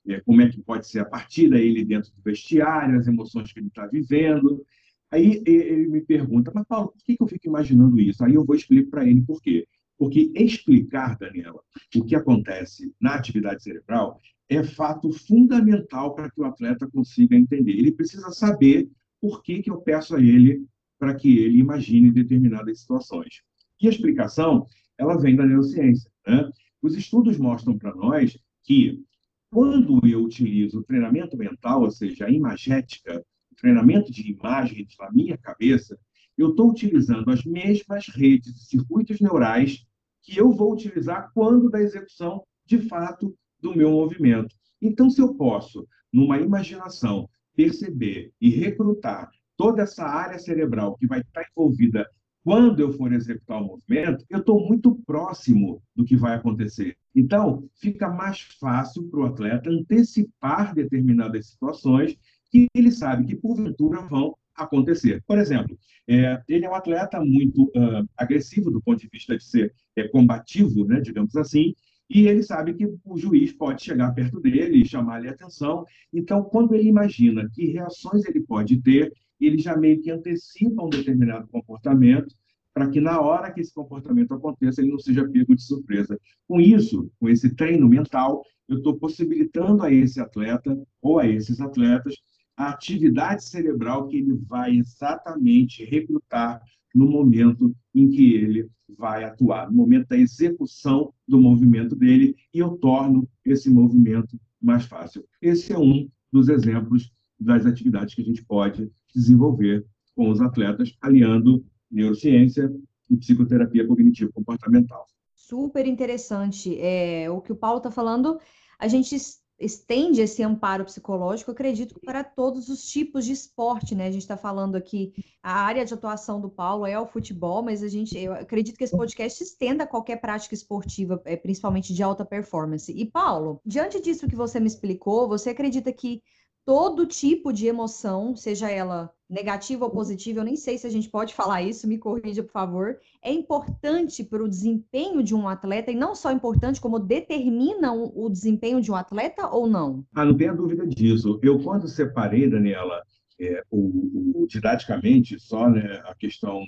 é, 0.09 0.21
como 0.21 0.41
é 0.41 0.49
que 0.49 0.61
pode 0.61 0.87
ser 0.87 1.01
a 1.01 1.05
partida, 1.05 1.59
ele 1.59 1.85
dentro 1.85 2.11
do 2.13 2.23
vestiário, 2.23 2.99
as 2.99 3.07
emoções 3.07 3.53
que 3.53 3.61
ele 3.61 3.69
está 3.69 3.87
vivendo. 3.87 4.65
Aí 5.11 5.43
ele 5.47 5.89
me 5.89 6.01
pergunta, 6.01 6.53
mas 6.55 6.67
Paulo, 6.67 6.89
por 6.89 7.03
que 7.03 7.17
eu 7.19 7.27
fico 7.27 7.47
imaginando 7.47 7.99
isso? 8.01 8.23
Aí 8.25 8.35
eu 8.35 8.45
vou 8.45 8.55
explicar 8.55 8.91
para 8.91 9.09
ele 9.09 9.23
por 9.23 9.41
quê. 9.41 9.67
Porque 9.97 10.31
explicar, 10.35 11.17
Daniela, 11.19 11.61
o 11.97 12.05
que 12.05 12.15
acontece 12.15 12.95
na 13.01 13.15
atividade 13.15 13.63
cerebral 13.63 14.21
é 14.49 14.63
fato 14.63 15.13
fundamental 15.13 16.15
para 16.15 16.31
que 16.31 16.41
o 16.41 16.45
atleta 16.45 16.89
consiga 16.89 17.37
entender. 17.37 17.73
Ele 17.73 17.93
precisa 17.93 18.31
saber 18.31 18.89
por 19.21 19.43
que, 19.43 19.61
que 19.63 19.71
eu 19.71 19.81
peço 19.81 20.15
a 20.15 20.21
ele 20.21 20.65
para 20.99 21.15
que 21.15 21.39
ele 21.39 21.59
imagine 21.59 22.11
determinadas 22.11 22.81
situações. 22.81 23.43
E 23.81 23.87
a 23.87 23.91
explicação, 23.91 24.67
ela 24.97 25.19
vem 25.19 25.37
da 25.37 25.47
neurociência. 25.47 26.11
Né? 26.27 26.51
Os 26.83 26.97
estudos 26.97 27.39
mostram 27.39 27.77
para 27.79 27.95
nós 27.95 28.39
que 28.63 29.03
quando 29.51 30.07
eu 30.07 30.23
utilizo 30.23 30.81
o 30.81 30.85
treinamento 30.85 31.37
mental, 31.37 31.83
ou 31.83 31.91
seja, 31.91 32.27
a 32.27 32.31
imagética, 32.31 33.25
o 33.51 33.55
treinamento 33.57 34.13
de 34.13 34.31
imagens 34.31 34.95
na 34.99 35.11
minha 35.11 35.37
cabeça, 35.39 35.99
eu 36.37 36.51
estou 36.51 36.71
utilizando 36.71 37.31
as 37.31 37.45
mesmas 37.45 38.09
redes 38.09 38.57
e 38.57 38.67
circuitos 38.67 39.21
neurais 39.21 39.85
que 40.23 40.37
eu 40.37 40.53
vou 40.53 40.73
utilizar 40.73 41.31
quando 41.33 41.71
da 41.71 41.81
execução, 41.81 42.45
de 42.67 42.79
fato, 42.79 43.35
do 43.61 43.75
meu 43.75 43.91
movimento. 43.91 44.55
Então, 44.81 45.11
se 45.11 45.21
eu 45.21 45.35
posso, 45.35 45.89
numa 46.13 46.39
imaginação, 46.39 47.29
perceber 47.57 48.33
e 48.41 48.51
recrutar 48.51 49.31
toda 49.57 49.83
essa 49.83 50.05
área 50.05 50.39
cerebral 50.39 50.97
que 50.97 51.07
vai 51.07 51.21
estar 51.21 51.45
envolvida 51.51 52.09
quando 52.45 52.81
eu 52.81 52.93
for 52.93 53.13
executar 53.13 53.61
o 53.61 53.67
movimento, 53.67 54.25
eu 54.31 54.39
estou 54.39 54.67
muito 54.67 54.95
próximo 55.05 55.83
do 55.95 56.05
que 56.05 56.17
vai 56.17 56.35
acontecer. 56.35 56.97
Então, 57.19 57.69
fica 57.75 58.09
mais 58.09 58.43
fácil 58.61 59.03
para 59.09 59.19
o 59.19 59.25
atleta 59.25 59.69
antecipar 59.69 60.73
determinadas 60.73 61.49
situações 61.49 62.17
que 62.49 62.69
ele 62.73 62.93
sabe 62.93 63.27
que, 63.27 63.35
porventura, 63.35 64.03
vão 64.03 64.37
acontecer. 64.55 65.21
Por 65.27 65.37
exemplo, 65.37 65.77
é, 66.07 66.41
ele 66.49 66.65
é 66.65 66.71
um 66.71 66.77
atleta 66.77 67.21
muito 67.21 67.65
uh, 67.65 68.09
agressivo 68.17 68.71
do 68.71 68.81
ponto 68.81 69.01
de 69.01 69.09
vista 69.13 69.37
de 69.37 69.43
ser 69.43 69.75
é, 69.97 70.07
combativo, 70.07 70.85
né, 70.85 71.01
digamos 71.01 71.35
assim, 71.35 71.75
e 72.09 72.29
ele 72.29 72.43
sabe 72.45 72.73
que 72.75 72.87
o 73.05 73.19
juiz 73.19 73.53
pode 73.53 73.83
chegar 73.83 74.15
perto 74.15 74.41
dele 74.41 74.81
e 74.81 74.89
chamar-lhe 74.89 75.29
atenção. 75.29 75.85
Então, 76.13 76.45
quando 76.45 76.75
ele 76.75 76.89
imagina 76.89 77.51
que 77.53 77.67
reações 77.67 78.25
ele 78.27 78.41
pode 78.41 78.81
ter, 78.81 79.13
ele 79.41 79.59
já 79.59 79.77
meio 79.77 80.01
que 80.01 80.11
antecipa 80.11 80.85
um 80.85 80.89
determinado 80.89 81.49
comportamento 81.49 82.33
para 82.79 82.91
que 82.91 83.01
na 83.01 83.21
hora 83.21 83.53
que 83.53 83.61
esse 83.61 83.75
comportamento 83.75 84.33
aconteça, 84.33 84.81
ele 84.81 84.93
não 84.93 85.01
seja 85.01 85.29
pego 85.29 85.53
de 85.53 85.65
surpresa. 85.65 86.17
Com 86.47 86.61
isso, 86.61 87.11
com 87.19 87.29
esse 87.29 87.53
treino 87.57 87.89
mental, 87.89 88.45
eu 88.69 88.77
estou 88.77 88.97
possibilitando 88.97 89.83
a 89.83 89.93
esse 89.93 90.21
atleta 90.21 90.81
ou 91.03 91.19
a 91.19 91.27
esses 91.27 91.61
atletas 91.61 92.15
a 92.57 92.71
atividade 92.71 93.43
cerebral 93.43 94.07
que 94.07 94.19
ele 94.19 94.35
vai 94.47 94.77
exatamente 94.77 95.85
recrutar 95.85 96.61
no 96.95 97.11
momento 97.11 97.75
em 97.93 98.09
que 98.09 98.35
ele 98.35 98.69
vai 98.97 99.25
atuar, 99.25 99.69
no 99.69 99.77
momento 99.77 100.07
da 100.07 100.17
execução 100.17 101.13
do 101.27 101.41
movimento 101.41 101.97
dele, 101.97 102.37
e 102.55 102.61
eu 102.61 102.77
torno 102.77 103.29
esse 103.45 103.69
movimento 103.69 104.39
mais 104.63 104.85
fácil. 104.85 105.25
Esse 105.43 105.73
é 105.73 105.79
um 105.79 106.09
dos 106.33 106.49
exemplos 106.49 107.13
das 107.41 107.67
atividades 107.67 108.15
que 108.15 108.23
a 108.23 108.25
gente 108.25 108.45
pode 108.45 108.89
desenvolver 109.13 109.85
com 110.15 110.31
os 110.31 110.41
atletas, 110.41 110.97
aliando 111.01 111.65
neurociência 111.91 112.73
e 113.11 113.17
psicoterapia 113.17 113.87
cognitivo-comportamental. 113.87 115.07
Super 115.35 115.87
interessante. 115.87 116.79
É, 116.79 117.31
o 117.31 117.41
que 117.41 117.53
o 117.53 117.57
Paulo 117.57 117.79
está 117.79 117.91
falando, 117.91 118.39
a 118.79 118.87
gente 118.87 119.17
estende 119.59 120.21
esse 120.21 120.43
amparo 120.43 120.85
psicológico, 120.85 121.51
acredito, 121.51 121.99
para 122.05 122.23
todos 122.23 122.69
os 122.69 122.87
tipos 122.87 123.25
de 123.25 123.33
esporte, 123.33 123.95
né? 123.95 124.07
A 124.07 124.11
gente 124.11 124.23
está 124.23 124.37
falando 124.37 124.77
aqui, 124.77 125.13
a 125.43 125.53
área 125.53 125.85
de 125.85 125.93
atuação 125.93 126.41
do 126.41 126.49
Paulo 126.49 126.87
é 126.87 126.99
o 126.99 127.07
futebol, 127.07 127.63
mas 127.63 127.83
a 127.83 127.89
gente, 127.89 128.17
eu 128.17 128.35
acredito 128.35 128.77
que 128.77 128.85
esse 128.85 128.97
podcast 128.97 129.43
estenda 129.43 129.85
a 129.85 129.87
qualquer 129.87 130.21
prática 130.21 130.55
esportiva, 130.55 131.21
é, 131.25 131.37
principalmente 131.37 131.93
de 131.93 132.03
alta 132.03 132.25
performance. 132.25 132.93
E, 132.93 133.05
Paulo, 133.05 133.61
diante 133.67 134.01
disso 134.01 134.29
que 134.29 134.37
você 134.37 134.61
me 134.61 134.69
explicou, 134.69 135.29
você 135.29 135.51
acredita 135.51 135.93
que 135.93 136.23
todo 136.69 137.07
tipo 137.07 137.51
de 137.51 137.67
emoção, 137.67 138.37
seja 138.37 138.71
ela 138.71 139.11
negativa 139.27 139.87
ou 139.87 139.91
positiva, 139.91 140.41
eu 140.41 140.45
nem 140.45 140.55
sei 140.55 140.77
se 140.77 140.87
a 140.87 140.91
gente 140.91 141.09
pode 141.09 141.33
falar 141.33 141.63
isso, 141.63 141.89
me 141.89 141.97
corrija, 141.97 142.43
por 142.43 142.53
favor, 142.53 142.99
é 143.23 143.33
importante 143.33 144.23
para 144.23 144.45
o 144.45 144.49
desempenho 144.49 145.23
de 145.23 145.35
um 145.35 145.49
atleta, 145.49 145.91
e 145.91 145.95
não 145.95 146.15
só 146.15 146.31
importante, 146.31 146.79
como 146.79 146.99
determina 146.99 147.95
o 147.95 148.29
desempenho 148.29 148.83
de 148.83 148.93
um 148.93 148.95
atleta 148.95 149.49
ou 149.49 149.67
não? 149.67 150.05
Ah, 150.15 150.27
não 150.27 150.37
tenha 150.37 150.53
dúvida 150.53 150.87
disso. 150.87 151.41
Eu, 151.43 151.59
quando 151.59 151.89
separei, 151.89 152.51
Daniela, 152.51 153.03
é, 153.41 153.63
o, 153.71 154.43
o, 154.43 154.47
didaticamente, 154.47 155.41
só 155.41 155.71
né, 155.71 156.03
a 156.05 156.15
questão 156.15 156.67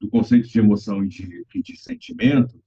do 0.00 0.08
conceito 0.08 0.48
de 0.48 0.58
emoção 0.58 1.04
e 1.04 1.08
de, 1.08 1.44
de 1.54 1.76
sentimento, 1.76 2.58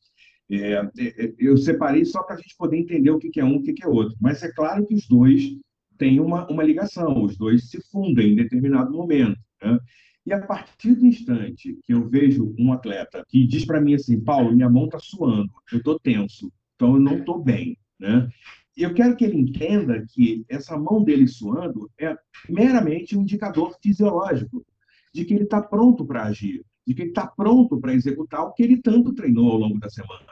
é, 0.52 0.74
é, 1.00 1.34
eu 1.40 1.58
separei 1.58 2.06
só 2.06 2.22
para 2.22 2.36
a 2.36 2.38
gente 2.38 2.56
poder 2.56 2.78
entender 2.78 3.10
o 3.10 3.18
que 3.18 3.40
é 3.40 3.44
um 3.44 3.56
e 3.56 3.72
o 3.72 3.74
que 3.74 3.84
é 3.84 3.88
outro. 3.88 4.16
Mas 4.22 4.44
é 4.44 4.52
claro 4.52 4.86
que 4.86 4.94
os 4.94 5.08
dois 5.08 5.58
tem 5.98 6.20
uma, 6.20 6.48
uma 6.48 6.64
ligação, 6.64 7.24
os 7.24 7.38
dois 7.38 7.70
se 7.70 7.82
fundem 7.92 8.34
em 8.34 8.36
determinado 8.36 8.92
momento. 8.92 9.40
Né? 9.62 9.80
E 10.26 10.34
a 10.34 10.46
partir 10.46 10.96
do 10.96 11.06
instante 11.06 11.78
que 11.84 11.94
eu 11.94 12.08
vejo 12.10 12.54
um 12.58 12.74
atleta 12.74 13.24
que 13.28 13.46
diz 13.46 13.66
para 13.66 13.82
mim 13.82 13.94
assim, 13.94 14.20
Paulo, 14.20 14.56
minha 14.56 14.70
mão 14.70 14.86
está 14.86 15.00
suando, 15.00 15.52
eu 15.72 15.78
estou 15.78 16.00
tenso, 16.00 16.52
então 16.76 16.96
eu 16.96 17.00
não 17.00 17.20
estou 17.20 17.44
bem. 17.44 17.78
Né? 18.00 18.28
Eu 18.76 18.94
quero 18.94 19.16
que 19.16 19.24
ele 19.24 19.38
entenda 19.38 20.06
que 20.10 20.44
essa 20.50 20.78
mão 20.78 21.04
dele 21.04 21.28
suando 21.28 21.90
é 22.00 22.16
meramente 22.50 23.16
um 23.16 23.22
indicador 23.22 23.78
fisiológico 23.82 24.66
de 25.14 25.24
que 25.24 25.34
ele 25.34 25.44
está 25.44 25.62
pronto 25.62 26.06
para 26.06 26.24
agir, 26.24 26.62
de 26.86 26.94
que 26.94 27.04
ele 27.04 27.10
está 27.12 27.26
pronto 27.26 27.80
para 27.80 27.94
executar 27.94 28.42
o 28.42 28.54
que 28.54 28.64
ele 28.64 28.82
tanto 28.82 29.14
treinou 29.14 29.52
ao 29.52 29.58
longo 29.58 29.80
da 29.80 29.90
semana. 29.90 30.26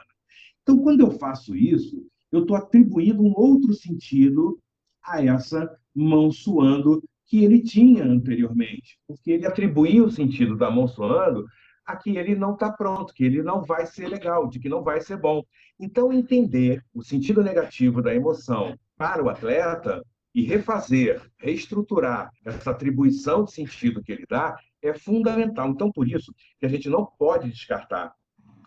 Então, 0.62 0.78
quando 0.78 1.00
eu 1.00 1.10
faço 1.12 1.56
isso, 1.56 2.06
eu 2.30 2.42
estou 2.42 2.56
atribuindo 2.56 3.22
um 3.22 3.32
outro 3.34 3.72
sentido 3.72 4.58
a 5.04 5.24
essa 5.24 5.70
mão 5.94 6.30
suando 6.30 7.02
que 7.26 7.44
ele 7.44 7.62
tinha 7.62 8.04
anteriormente, 8.04 8.98
porque 9.06 9.32
ele 9.32 9.46
atribuía 9.46 10.04
o 10.04 10.10
sentido 10.10 10.56
da 10.56 10.70
mão 10.70 10.86
suando 10.86 11.46
a 11.86 11.96
que 11.96 12.16
ele 12.16 12.34
não 12.34 12.54
está 12.54 12.72
pronto, 12.72 13.12
que 13.12 13.24
ele 13.24 13.42
não 13.42 13.62
vai 13.62 13.86
ser 13.86 14.08
legal, 14.08 14.48
de 14.48 14.58
que 14.58 14.68
não 14.68 14.82
vai 14.82 15.00
ser 15.00 15.18
bom. 15.18 15.42
Então, 15.78 16.12
entender 16.12 16.82
o 16.94 17.02
sentido 17.02 17.42
negativo 17.42 18.00
da 18.00 18.14
emoção 18.14 18.78
para 18.96 19.22
o 19.22 19.28
atleta 19.28 20.02
e 20.34 20.42
refazer, 20.42 21.22
reestruturar 21.38 22.30
essa 22.44 22.70
atribuição 22.70 23.44
de 23.44 23.52
sentido 23.52 24.02
que 24.02 24.12
ele 24.12 24.24
dá 24.28 24.56
é 24.82 24.94
fundamental. 24.94 25.68
Então, 25.68 25.92
por 25.92 26.08
isso 26.08 26.34
que 26.58 26.66
a 26.66 26.68
gente 26.68 26.88
não 26.88 27.06
pode 27.18 27.50
descartar 27.50 28.12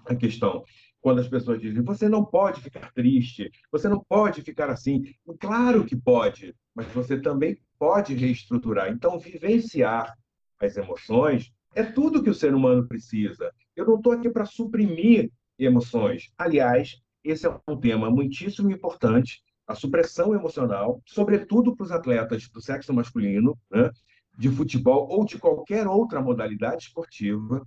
a 0.06 0.16
questão 0.16 0.64
quando 1.02 1.20
as 1.20 1.28
pessoas 1.28 1.62
dizem 1.62 1.84
você 1.84 2.10
não 2.10 2.26
pode 2.26 2.62
ficar 2.62 2.92
triste, 2.94 3.52
você 3.72 3.88
não 3.88 4.04
pode 4.08 4.42
ficar 4.42 4.70
assim. 4.70 5.04
Claro 5.40 5.86
que 5.86 5.96
pode, 5.96 6.56
mas 6.76 6.88
você 6.88 7.20
também 7.20 7.58
pode 7.80 8.14
reestruturar. 8.14 8.90
Então, 8.90 9.20
vivenciar 9.20 10.14
as 10.60 10.76
emoções 10.78 11.52
é 11.76 11.84
tudo 11.84 12.24
que 12.24 12.30
o 12.30 12.34
ser 12.34 12.54
humano 12.54 12.88
precisa. 12.88 13.52
Eu 13.76 13.86
não 13.86 13.96
estou 13.98 14.12
aqui 14.12 14.30
para 14.30 14.46
suprimir 14.46 15.32
emoções. 15.60 16.32
Aliás, 16.38 17.00
esse 17.24 17.46
é 17.46 17.60
um 17.68 17.78
tema 17.78 18.10
muitíssimo 18.10 18.72
importante, 18.72 19.42
a 19.68 19.76
supressão 19.76 20.34
emocional, 20.34 21.02
sobretudo 21.06 21.76
para 21.76 21.84
os 21.84 21.92
atletas 21.92 22.48
do 22.50 22.62
sexo 22.62 22.94
masculino, 22.94 23.58
né, 23.70 23.92
de 24.38 24.50
futebol 24.50 25.08
ou 25.10 25.26
de 25.26 25.38
qualquer 25.38 25.88
outra 25.88 26.22
modalidade 26.22 26.84
esportiva. 26.84 27.66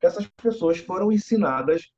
Essas 0.00 0.26
pessoas 0.28 0.78
foram 0.78 1.12
ensinadas 1.12 1.90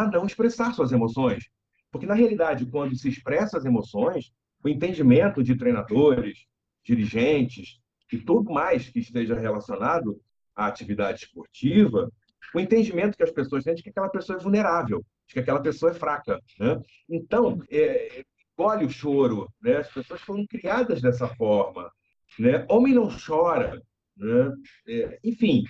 a 0.00 0.10
não 0.10 0.26
expressar 0.26 0.72
suas 0.72 0.92
emoções. 0.92 1.48
Porque, 1.90 2.06
na 2.06 2.14
realidade, 2.14 2.66
quando 2.66 2.94
se 2.96 3.08
expressa 3.08 3.58
as 3.58 3.64
emoções, 3.64 4.32
o 4.62 4.68
entendimento 4.68 5.42
de 5.42 5.56
treinadores, 5.56 6.46
dirigentes 6.84 7.80
e 8.12 8.18
tudo 8.18 8.52
mais 8.52 8.88
que 8.88 9.00
esteja 9.00 9.34
relacionado 9.34 10.20
à 10.54 10.66
atividade 10.66 11.24
esportiva, 11.24 12.10
o 12.54 12.60
entendimento 12.60 13.16
que 13.16 13.22
as 13.22 13.30
pessoas 13.30 13.64
têm 13.64 13.74
de 13.74 13.82
que 13.82 13.90
aquela 13.90 14.08
pessoa 14.08 14.38
é 14.38 14.42
vulnerável, 14.42 15.04
de 15.26 15.34
que 15.34 15.40
aquela 15.40 15.62
pessoa 15.62 15.92
é 15.92 15.94
fraca. 15.94 16.40
Né? 16.58 16.80
Então, 17.08 17.62
é, 17.70 18.24
colhe 18.56 18.84
o 18.84 18.90
choro, 18.90 19.48
né? 19.60 19.76
as 19.76 19.92
pessoas 19.92 20.20
foram 20.20 20.46
criadas 20.46 21.00
dessa 21.00 21.28
forma. 21.28 21.90
Né? 22.38 22.64
Homem 22.68 22.94
não 22.94 23.08
chora. 23.08 23.80
Né? 24.16 24.54
É, 24.88 25.18
enfim, 25.24 25.64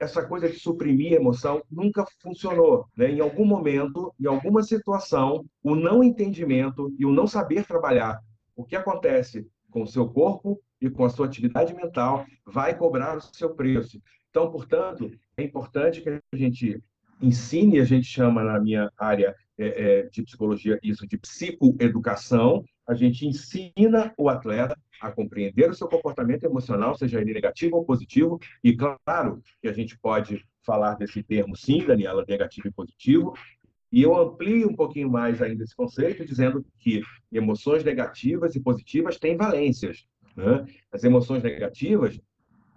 essa 0.00 0.24
coisa 0.24 0.48
de 0.48 0.58
suprimir 0.58 1.12
emoção 1.12 1.62
nunca 1.70 2.04
funcionou. 2.22 2.86
Né? 2.96 3.10
Em 3.10 3.20
algum 3.20 3.44
momento, 3.44 4.14
em 4.20 4.26
alguma 4.26 4.62
situação, 4.62 5.44
o 5.62 5.74
não 5.74 6.04
entendimento 6.04 6.94
e 6.98 7.04
o 7.04 7.12
não 7.12 7.26
saber 7.26 7.66
trabalhar 7.66 8.20
o 8.54 8.64
que 8.64 8.76
acontece 8.76 9.46
com 9.70 9.82
o 9.82 9.86
seu 9.86 10.08
corpo 10.08 10.60
e 10.80 10.88
com 10.88 11.04
a 11.04 11.10
sua 11.10 11.26
atividade 11.26 11.74
mental 11.74 12.24
vai 12.46 12.76
cobrar 12.76 13.16
o 13.16 13.20
seu 13.20 13.54
preço. 13.54 14.00
Então, 14.30 14.50
portanto, 14.50 15.10
é 15.36 15.42
importante 15.42 16.00
que 16.00 16.08
a 16.10 16.36
gente 16.36 16.82
ensine, 17.20 17.80
a 17.80 17.84
gente 17.84 18.06
chama 18.06 18.44
na 18.44 18.60
minha 18.60 18.90
área 18.96 19.34
é, 19.58 19.66
é, 19.66 20.02
de 20.04 20.22
psicologia 20.22 20.78
isso 20.82 21.06
de 21.06 21.18
psicoeducação, 21.18 22.64
a 22.86 22.94
gente 22.94 23.26
ensina 23.26 24.14
o 24.16 24.28
atleta 24.28 24.76
a 25.00 25.10
compreender 25.10 25.70
o 25.70 25.74
seu 25.74 25.88
comportamento 25.88 26.44
emocional, 26.44 26.96
seja 26.96 27.20
ele 27.20 27.32
negativo 27.32 27.76
ou 27.76 27.84
positivo, 27.84 28.38
e 28.62 28.74
claro 28.74 29.42
que 29.60 29.68
a 29.68 29.72
gente 29.72 29.98
pode 29.98 30.44
falar 30.62 30.94
desse 30.94 31.22
termo 31.22 31.56
sim, 31.56 31.84
Daniela, 31.84 32.24
negativo 32.28 32.68
e 32.68 32.72
positivo, 32.72 33.34
e 33.90 34.02
eu 34.02 34.14
amplio 34.14 34.68
um 34.68 34.76
pouquinho 34.76 35.10
mais 35.10 35.40
ainda 35.40 35.64
esse 35.64 35.74
conceito, 35.74 36.24
dizendo 36.24 36.64
que 36.78 37.00
emoções 37.32 37.82
negativas 37.82 38.54
e 38.54 38.60
positivas 38.60 39.16
têm 39.16 39.36
valências. 39.36 40.06
Né? 40.36 40.66
As 40.92 41.02
emoções 41.04 41.42
negativas 41.42 42.20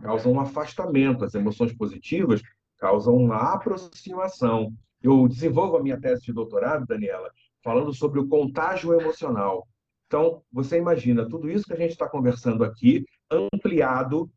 causam 0.01 0.31
um 0.31 0.39
afastamento, 0.39 1.25
as 1.25 1.35
emoções 1.35 1.73
positivas 1.73 2.41
causam 2.77 3.15
uma 3.15 3.53
aproximação. 3.53 4.73
Eu 5.03 5.27
desenvolvo 5.27 5.77
a 5.77 5.83
minha 5.83 5.99
tese 5.99 6.23
de 6.23 6.33
doutorado, 6.33 6.85
Daniela, 6.85 7.29
falando 7.63 7.93
sobre 7.93 8.19
o 8.19 8.27
contágio 8.27 8.99
emocional. 8.99 9.67
Então, 10.11 10.43
você 10.51 10.77
imagina 10.77 11.25
tudo 11.25 11.49
isso 11.49 11.63
que 11.63 11.71
a 11.71 11.77
gente 11.77 11.91
está 11.91 12.05
conversando 12.05 12.65
aqui, 12.65 13.05
ampliado 13.31 14.29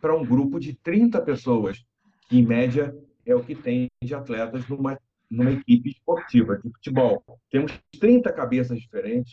para 0.00 0.12
um 0.12 0.26
grupo 0.26 0.58
de 0.58 0.74
30 0.74 1.22
pessoas, 1.22 1.84
que 2.28 2.36
em 2.40 2.44
média 2.44 2.92
é 3.24 3.32
o 3.32 3.44
que 3.44 3.54
tem 3.54 3.88
de 4.02 4.12
atletas 4.12 4.66
numa, 4.66 4.98
numa 5.30 5.52
equipe 5.52 5.90
esportiva 5.90 6.58
de 6.58 6.68
futebol. 6.72 7.22
Temos 7.48 7.72
30 8.00 8.32
cabeças 8.32 8.80
diferentes, 8.80 9.30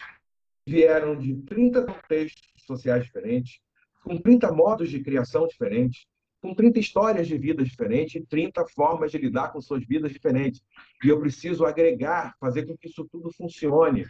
vieram 0.67 1.17
de 1.17 1.33
30 1.33 1.85
contextos 1.87 2.47
sociais 2.67 3.03
diferentes, 3.03 3.59
com 4.03 4.19
30 4.19 4.51
modos 4.51 4.91
de 4.91 4.99
criação 4.99 5.47
diferentes, 5.47 6.05
com 6.39 6.53
30 6.53 6.77
histórias 6.77 7.27
de 7.27 7.39
vida 7.39 7.63
diferentes 7.63 8.13
e 8.13 8.23
30 8.23 8.67
formas 8.67 9.09
de 9.09 9.17
lidar 9.17 9.51
com 9.51 9.59
suas 9.59 9.83
vidas 9.83 10.11
diferentes. 10.11 10.61
E 11.03 11.09
eu 11.09 11.19
preciso 11.19 11.65
agregar, 11.65 12.35
fazer 12.39 12.67
com 12.67 12.77
que 12.77 12.87
isso 12.87 13.03
tudo 13.11 13.33
funcione. 13.33 14.05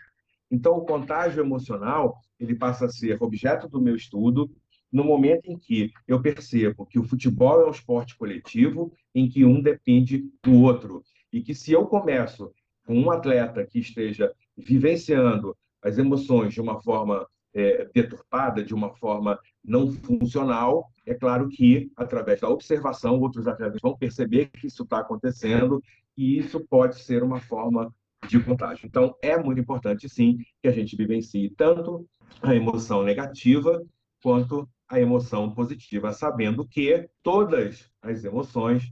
Então, 0.49 0.77
o 0.77 0.85
contágio 0.85 1.43
emocional 1.43 2.17
ele 2.39 2.55
passa 2.55 2.85
a 2.85 2.89
ser 2.89 3.21
objeto 3.21 3.67
do 3.67 3.81
meu 3.81 3.95
estudo 3.95 4.49
no 4.91 5.03
momento 5.03 5.51
em 5.51 5.57
que 5.57 5.91
eu 6.07 6.21
percebo 6.21 6.85
que 6.85 6.97
o 6.97 7.03
futebol 7.03 7.61
é 7.61 7.67
um 7.67 7.71
esporte 7.71 8.15
coletivo, 8.17 8.93
em 9.13 9.27
que 9.27 9.43
um 9.43 9.61
depende 9.61 10.25
do 10.41 10.61
outro, 10.61 11.03
e 11.31 11.41
que 11.41 11.53
se 11.53 11.73
eu 11.73 11.85
começo 11.85 12.51
com 12.85 12.97
um 12.97 13.11
atleta 13.11 13.65
que 13.65 13.79
esteja 13.79 14.31
vivenciando 14.55 15.55
as 15.83 15.97
emoções 15.97 16.53
de 16.53 16.61
uma 16.61 16.81
forma 16.81 17.27
é, 17.53 17.89
deturpada, 17.93 18.63
de 18.63 18.73
uma 18.73 18.93
forma 18.95 19.37
não 19.63 19.91
funcional, 19.91 20.87
é 21.05 21.13
claro 21.13 21.49
que, 21.49 21.91
através 21.95 22.39
da 22.39 22.49
observação, 22.49 23.19
outros 23.19 23.47
atletas 23.47 23.81
vão 23.81 23.97
perceber 23.97 24.49
que 24.51 24.67
isso 24.67 24.83
está 24.83 24.99
acontecendo 24.99 25.81
e 26.15 26.37
isso 26.37 26.65
pode 26.69 26.99
ser 26.99 27.23
uma 27.23 27.39
forma 27.39 27.93
de 28.27 28.39
contágio. 28.39 28.85
Então, 28.85 29.15
é 29.21 29.37
muito 29.37 29.59
importante, 29.59 30.09
sim, 30.09 30.37
que 30.61 30.67
a 30.67 30.71
gente 30.71 30.95
vivencie 30.95 31.49
tanto 31.51 32.07
a 32.41 32.55
emoção 32.55 33.03
negativa 33.03 33.83
quanto 34.21 34.67
a 34.87 34.99
emoção 34.99 35.53
positiva, 35.53 36.13
sabendo 36.13 36.67
que 36.67 37.09
todas 37.21 37.89
as 38.01 38.23
emoções 38.23 38.91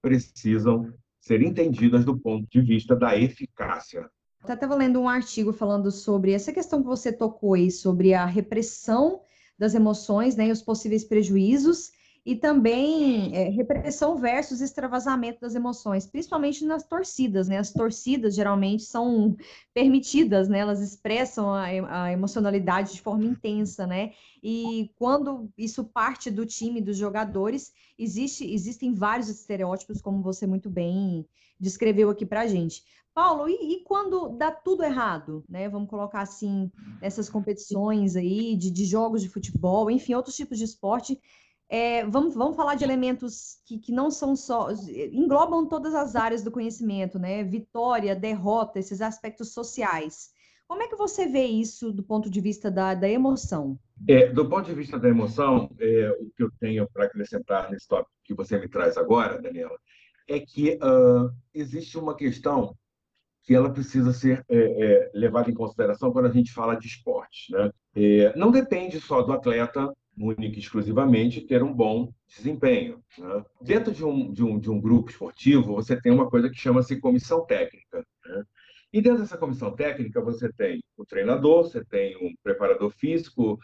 precisam 0.00 0.92
ser 1.20 1.42
entendidas 1.42 2.04
do 2.04 2.18
ponto 2.18 2.46
de 2.50 2.60
vista 2.60 2.94
da 2.94 3.16
eficácia. 3.16 4.08
Estava 4.46 4.74
lendo 4.74 5.00
um 5.00 5.08
artigo 5.08 5.52
falando 5.52 5.90
sobre 5.90 6.32
essa 6.32 6.52
questão 6.52 6.82
que 6.82 6.86
você 6.86 7.10
tocou 7.10 7.54
aí, 7.54 7.70
sobre 7.70 8.12
a 8.12 8.26
repressão 8.26 9.22
das 9.58 9.74
emoções 9.74 10.36
né, 10.36 10.48
e 10.48 10.52
os 10.52 10.60
possíveis 10.60 11.04
prejuízos, 11.04 11.90
e 12.24 12.34
também 12.34 13.36
é, 13.36 13.50
repressão 13.50 14.16
versus 14.16 14.62
extravasamento 14.62 15.40
das 15.40 15.54
emoções, 15.54 16.06
principalmente 16.06 16.64
nas 16.64 16.82
torcidas, 16.82 17.48
né? 17.48 17.58
As 17.58 17.70
torcidas 17.70 18.34
geralmente 18.34 18.84
são 18.84 19.36
permitidas, 19.74 20.48
né? 20.48 20.60
Elas 20.60 20.80
expressam 20.80 21.52
a, 21.52 21.66
a 22.04 22.12
emocionalidade 22.12 22.94
de 22.94 23.02
forma 23.02 23.24
intensa, 23.24 23.86
né? 23.86 24.12
E 24.42 24.90
quando 24.96 25.50
isso 25.56 25.84
parte 25.84 26.30
do 26.30 26.46
time, 26.46 26.80
dos 26.80 26.96
jogadores, 26.96 27.72
existe, 27.98 28.50
existem 28.50 28.94
vários 28.94 29.28
estereótipos, 29.28 30.00
como 30.00 30.22
você 30.22 30.46
muito 30.46 30.70
bem 30.70 31.26
descreveu 31.60 32.10
aqui 32.10 32.26
para 32.26 32.46
gente. 32.46 32.82
Paulo, 33.14 33.48
e, 33.48 33.74
e, 33.74 33.84
quando 33.84 34.30
dá 34.30 34.50
tudo 34.50 34.82
errado, 34.82 35.44
né? 35.48 35.68
Vamos 35.68 35.88
colocar 35.88 36.22
assim, 36.22 36.70
essas 37.00 37.28
competições 37.28 38.16
aí 38.16 38.56
de, 38.56 38.70
de 38.70 38.84
jogos 38.84 39.22
de 39.22 39.28
futebol, 39.28 39.88
enfim, 39.88 40.14
outros 40.14 40.34
tipos 40.34 40.58
de 40.58 40.64
esporte. 40.64 41.20
É, 41.68 42.04
vamos, 42.06 42.34
vamos 42.34 42.56
falar 42.56 42.74
de 42.74 42.84
elementos 42.84 43.58
que, 43.66 43.78
que 43.78 43.92
não 43.92 44.10
são 44.10 44.36
só. 44.36 44.68
englobam 45.12 45.66
todas 45.66 45.94
as 45.94 46.14
áreas 46.14 46.42
do 46.42 46.50
conhecimento, 46.50 47.18
né? 47.18 47.42
Vitória, 47.42 48.14
derrota, 48.14 48.78
esses 48.78 49.00
aspectos 49.00 49.52
sociais. 49.52 50.30
Como 50.66 50.82
é 50.82 50.88
que 50.88 50.96
você 50.96 51.26
vê 51.26 51.44
isso 51.44 51.92
do 51.92 52.02
ponto 52.02 52.30
de 52.30 52.40
vista 52.40 52.70
da, 52.70 52.94
da 52.94 53.08
emoção? 53.08 53.78
É, 54.08 54.28
do 54.28 54.48
ponto 54.48 54.66
de 54.66 54.74
vista 54.74 54.98
da 54.98 55.08
emoção, 55.08 55.70
é, 55.78 56.10
o 56.20 56.30
que 56.36 56.42
eu 56.42 56.50
tenho 56.58 56.88
para 56.90 57.04
acrescentar 57.04 57.70
nesse 57.70 57.86
tópico 57.86 58.10
que 58.24 58.34
você 58.34 58.58
me 58.58 58.68
traz 58.68 58.96
agora, 58.96 59.40
Daniela, 59.40 59.78
é 60.28 60.40
que 60.40 60.74
uh, 60.76 61.30
existe 61.52 61.98
uma 61.98 62.16
questão 62.16 62.74
que 63.44 63.54
ela 63.54 63.70
precisa 63.70 64.12
ser 64.12 64.44
é, 64.48 64.56
é, 64.56 65.10
levada 65.14 65.50
em 65.50 65.54
consideração 65.54 66.10
quando 66.10 66.26
a 66.26 66.32
gente 66.32 66.50
fala 66.52 66.74
de 66.74 66.86
esportes. 66.86 67.50
Né? 67.50 67.70
É, 67.94 68.36
não 68.36 68.50
depende 68.50 68.98
só 69.00 69.20
do 69.20 69.32
atleta, 69.34 69.92
única 70.18 70.56
e 70.56 70.60
exclusivamente, 70.60 71.40
ter 71.40 71.62
um 71.62 71.72
bom 71.72 72.12
desempenho. 72.26 73.02
Né? 73.18 73.44
Dentro 73.60 73.92
de 73.92 74.04
um, 74.04 74.32
de, 74.32 74.42
um, 74.42 74.58
de 74.58 74.70
um 74.70 74.80
grupo 74.80 75.10
esportivo, 75.10 75.74
você 75.74 76.00
tem 76.00 76.12
uma 76.12 76.28
coisa 76.28 76.48
que 76.48 76.56
chama-se 76.56 77.00
comissão 77.00 77.44
técnica. 77.44 78.04
Né? 78.26 78.44
E 78.92 79.02
dentro 79.02 79.20
dessa 79.20 79.36
comissão 79.36 79.74
técnica, 79.74 80.20
você 80.20 80.52
tem 80.52 80.82
o 80.96 81.04
treinador, 81.04 81.64
você 81.64 81.84
tem 81.84 82.16
um 82.16 82.32
preparador 82.42 82.90
físico, 82.90 83.58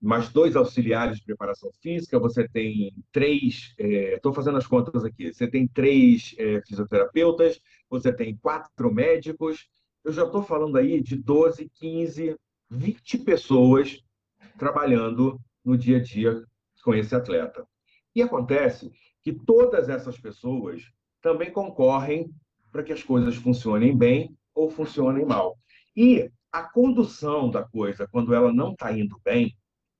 mais 0.00 0.28
dois 0.28 0.54
auxiliares 0.54 1.18
de 1.18 1.24
preparação 1.24 1.70
física, 1.82 2.18
você 2.18 2.46
tem 2.48 2.94
três, 3.10 3.74
estou 3.78 4.32
é, 4.32 4.34
fazendo 4.34 4.58
as 4.58 4.66
contas 4.66 5.04
aqui, 5.04 5.32
você 5.32 5.48
tem 5.48 5.66
três 5.66 6.34
é, 6.38 6.60
fisioterapeutas, 6.66 7.60
você 7.90 8.12
tem 8.12 8.36
quatro 8.36 8.92
médicos, 8.92 9.66
eu 10.04 10.12
já 10.12 10.24
estou 10.24 10.42
falando 10.42 10.76
aí 10.76 11.02
de 11.02 11.16
12, 11.16 11.68
15, 11.74 12.36
20 12.70 13.18
pessoas 13.18 14.00
trabalhando 14.56 15.40
no 15.66 15.76
dia 15.76 15.98
a 15.98 16.02
dia 16.02 16.42
com 16.82 16.94
esse 16.94 17.14
atleta. 17.14 17.66
E 18.14 18.22
acontece 18.22 18.92
que 19.20 19.32
todas 19.32 19.88
essas 19.88 20.16
pessoas 20.18 20.84
também 21.20 21.50
concorrem 21.50 22.30
para 22.70 22.84
que 22.84 22.92
as 22.92 23.02
coisas 23.02 23.34
funcionem 23.34 23.96
bem 23.96 24.36
ou 24.54 24.70
funcionem 24.70 25.26
mal. 25.26 25.58
E 25.96 26.30
a 26.52 26.62
condução 26.62 27.50
da 27.50 27.64
coisa, 27.64 28.06
quando 28.06 28.32
ela 28.32 28.52
não 28.52 28.72
está 28.72 28.96
indo 28.96 29.20
bem, 29.24 29.54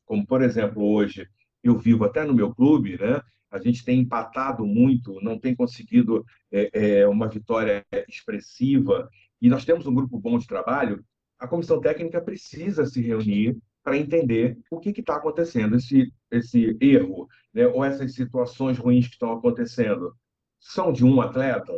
como 0.04 0.24
por 0.24 0.40
exemplo 0.42 0.82
hoje 0.82 1.28
eu 1.62 1.76
vivo 1.76 2.04
até 2.04 2.24
no 2.24 2.32
meu 2.32 2.54
clube, 2.54 2.96
né? 2.96 3.20
A 3.50 3.58
gente 3.58 3.84
tem 3.84 4.00
empatado 4.00 4.64
muito, 4.64 5.20
não 5.20 5.38
tem 5.38 5.54
conseguido 5.54 6.24
é, 6.52 7.00
é, 7.00 7.08
uma 7.08 7.28
vitória 7.28 7.84
expressiva 8.08 9.08
e 9.42 9.48
nós 9.48 9.64
temos 9.64 9.86
um 9.86 9.94
grupo 9.94 10.18
bom 10.18 10.38
de 10.38 10.46
trabalho. 10.46 11.04
A 11.38 11.48
comissão 11.48 11.80
técnica 11.80 12.20
precisa 12.20 12.86
se 12.86 13.00
reunir 13.00 13.56
para 13.86 13.96
entender 13.96 14.58
o 14.68 14.80
que 14.80 14.90
está 14.90 15.14
acontecendo, 15.14 15.76
esse, 15.76 16.12
esse 16.28 16.76
erro, 16.80 17.28
né? 17.54 17.68
ou 17.68 17.84
essas 17.84 18.14
situações 18.14 18.76
ruins 18.78 19.06
que 19.06 19.12
estão 19.12 19.30
acontecendo. 19.30 20.12
São 20.58 20.92
de 20.92 21.04
um 21.04 21.20
atleta? 21.20 21.72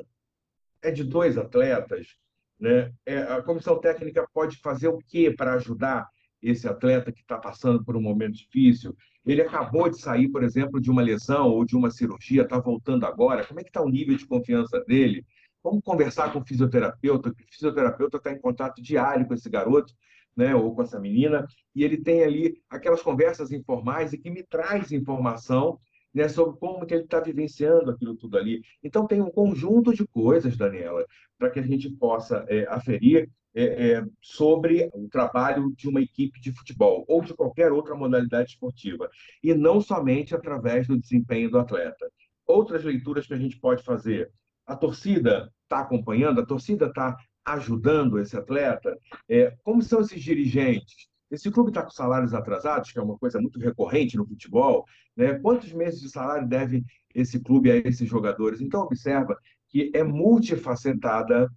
É 0.80 0.90
de 0.90 1.04
dois 1.04 1.36
atletas? 1.36 2.16
Né? 2.58 2.90
É, 3.04 3.18
a 3.18 3.42
comissão 3.42 3.78
técnica 3.78 4.26
pode 4.32 4.56
fazer 4.56 4.88
o 4.88 4.96
que 4.96 5.30
para 5.30 5.52
ajudar 5.52 6.08
esse 6.40 6.66
atleta 6.66 7.12
que 7.12 7.20
está 7.20 7.36
passando 7.36 7.84
por 7.84 7.94
um 7.94 8.00
momento 8.00 8.38
difícil. 8.38 8.96
Ele 9.26 9.42
acabou 9.42 9.90
de 9.90 10.00
sair, 10.00 10.30
por 10.30 10.42
exemplo, 10.42 10.80
de 10.80 10.90
uma 10.90 11.02
lesão 11.02 11.50
ou 11.50 11.62
de 11.62 11.76
uma 11.76 11.90
cirurgia, 11.90 12.40
está 12.40 12.58
voltando 12.58 13.04
agora. 13.04 13.44
Como 13.44 13.60
é 13.60 13.62
que 13.62 13.68
está 13.68 13.82
o 13.82 13.90
nível 13.90 14.16
de 14.16 14.26
confiança 14.26 14.82
dele? 14.86 15.26
Vamos 15.62 15.82
conversar 15.84 16.32
com 16.32 16.38
o 16.38 16.46
fisioterapeuta, 16.46 17.34
que 17.34 17.42
o 17.42 17.46
fisioterapeuta 17.50 18.16
está 18.16 18.32
em 18.32 18.40
contato 18.40 18.80
diário 18.80 19.26
com 19.26 19.34
esse 19.34 19.50
garoto, 19.50 19.92
né, 20.38 20.54
ou 20.54 20.72
com 20.72 20.82
essa 20.82 21.00
menina, 21.00 21.44
e 21.74 21.82
ele 21.82 21.96
tem 21.96 22.22
ali 22.22 22.62
aquelas 22.70 23.02
conversas 23.02 23.50
informais 23.50 24.12
e 24.12 24.18
que 24.18 24.30
me 24.30 24.44
traz 24.44 24.92
informação 24.92 25.80
né, 26.14 26.28
sobre 26.28 26.56
como 26.60 26.86
que 26.86 26.94
ele 26.94 27.02
está 27.02 27.18
vivenciando 27.18 27.90
aquilo 27.90 28.16
tudo 28.16 28.38
ali. 28.38 28.62
Então, 28.80 29.04
tem 29.04 29.20
um 29.20 29.32
conjunto 29.32 29.92
de 29.92 30.06
coisas, 30.06 30.56
Daniela, 30.56 31.04
para 31.36 31.50
que 31.50 31.58
a 31.58 31.62
gente 31.62 31.90
possa 31.90 32.46
é, 32.48 32.64
aferir 32.68 33.28
é, 33.52 33.90
é, 33.90 34.04
sobre 34.22 34.88
o 34.94 35.08
trabalho 35.08 35.74
de 35.74 35.88
uma 35.88 36.00
equipe 36.00 36.40
de 36.40 36.52
futebol 36.52 37.04
ou 37.08 37.20
de 37.20 37.34
qualquer 37.34 37.72
outra 37.72 37.96
modalidade 37.96 38.50
esportiva, 38.50 39.10
e 39.42 39.52
não 39.54 39.80
somente 39.80 40.36
através 40.36 40.86
do 40.86 40.96
desempenho 40.96 41.50
do 41.50 41.58
atleta. 41.58 42.08
Outras 42.46 42.84
leituras 42.84 43.26
que 43.26 43.34
a 43.34 43.38
gente 43.38 43.58
pode 43.58 43.82
fazer. 43.82 44.30
A 44.64 44.76
torcida 44.76 45.52
está 45.64 45.80
acompanhando, 45.80 46.40
a 46.40 46.46
torcida 46.46 46.86
está 46.86 47.16
ajudando 47.52 48.18
esse 48.18 48.36
atleta. 48.36 48.96
É, 49.28 49.54
como 49.62 49.82
são 49.82 50.00
esses 50.00 50.22
dirigentes? 50.22 51.08
Esse 51.30 51.50
clube 51.50 51.70
está 51.70 51.82
com 51.82 51.90
salários 51.90 52.32
atrasados, 52.32 52.90
que 52.90 52.98
é 52.98 53.02
uma 53.02 53.18
coisa 53.18 53.40
muito 53.40 53.58
recorrente 53.58 54.16
no 54.16 54.26
futebol. 54.26 54.84
Né? 55.16 55.34
Quantos 55.38 55.72
meses 55.72 56.00
de 56.00 56.10
salário 56.10 56.48
deve 56.48 56.84
esse 57.14 57.40
clube 57.40 57.70
a 57.70 57.76
esses 57.76 58.08
jogadores? 58.08 58.60
Então, 58.60 58.80
observa 58.80 59.36
que 59.68 59.90
é 59.94 60.02
multifacetada 60.02 61.50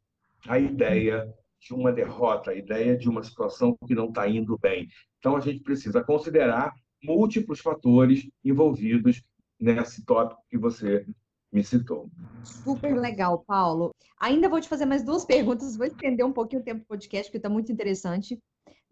a 0.47 0.59
ideia 0.59 1.27
de 1.59 1.73
uma 1.73 1.91
derrota, 1.91 2.51
a 2.51 2.55
ideia 2.55 2.97
de 2.97 3.07
uma 3.07 3.23
situação 3.23 3.77
que 3.87 3.95
não 3.95 4.09
está 4.09 4.27
indo 4.27 4.57
bem. 4.57 4.87
Então, 5.19 5.37
a 5.37 5.39
gente 5.39 5.61
precisa 5.61 6.03
considerar 6.03 6.73
múltiplos 7.03 7.59
fatores 7.59 8.27
envolvidos 8.43 9.23
nesse 9.59 10.03
tópico 10.03 10.41
que 10.49 10.57
você 10.57 11.05
me 11.51 11.63
citou. 11.63 12.09
Super 12.43 12.97
legal, 12.97 13.43
Paulo. 13.45 13.93
Ainda 14.19 14.47
vou 14.47 14.61
te 14.61 14.69
fazer 14.69 14.85
mais 14.85 15.03
duas 15.03 15.25
perguntas, 15.25 15.75
vou 15.75 15.85
estender 15.85 16.25
um 16.25 16.33
pouquinho 16.33 16.61
o 16.61 16.65
tempo 16.65 16.81
do 16.81 16.87
podcast, 16.87 17.27
porque 17.27 17.37
está 17.37 17.49
muito 17.49 17.71
interessante. 17.71 18.41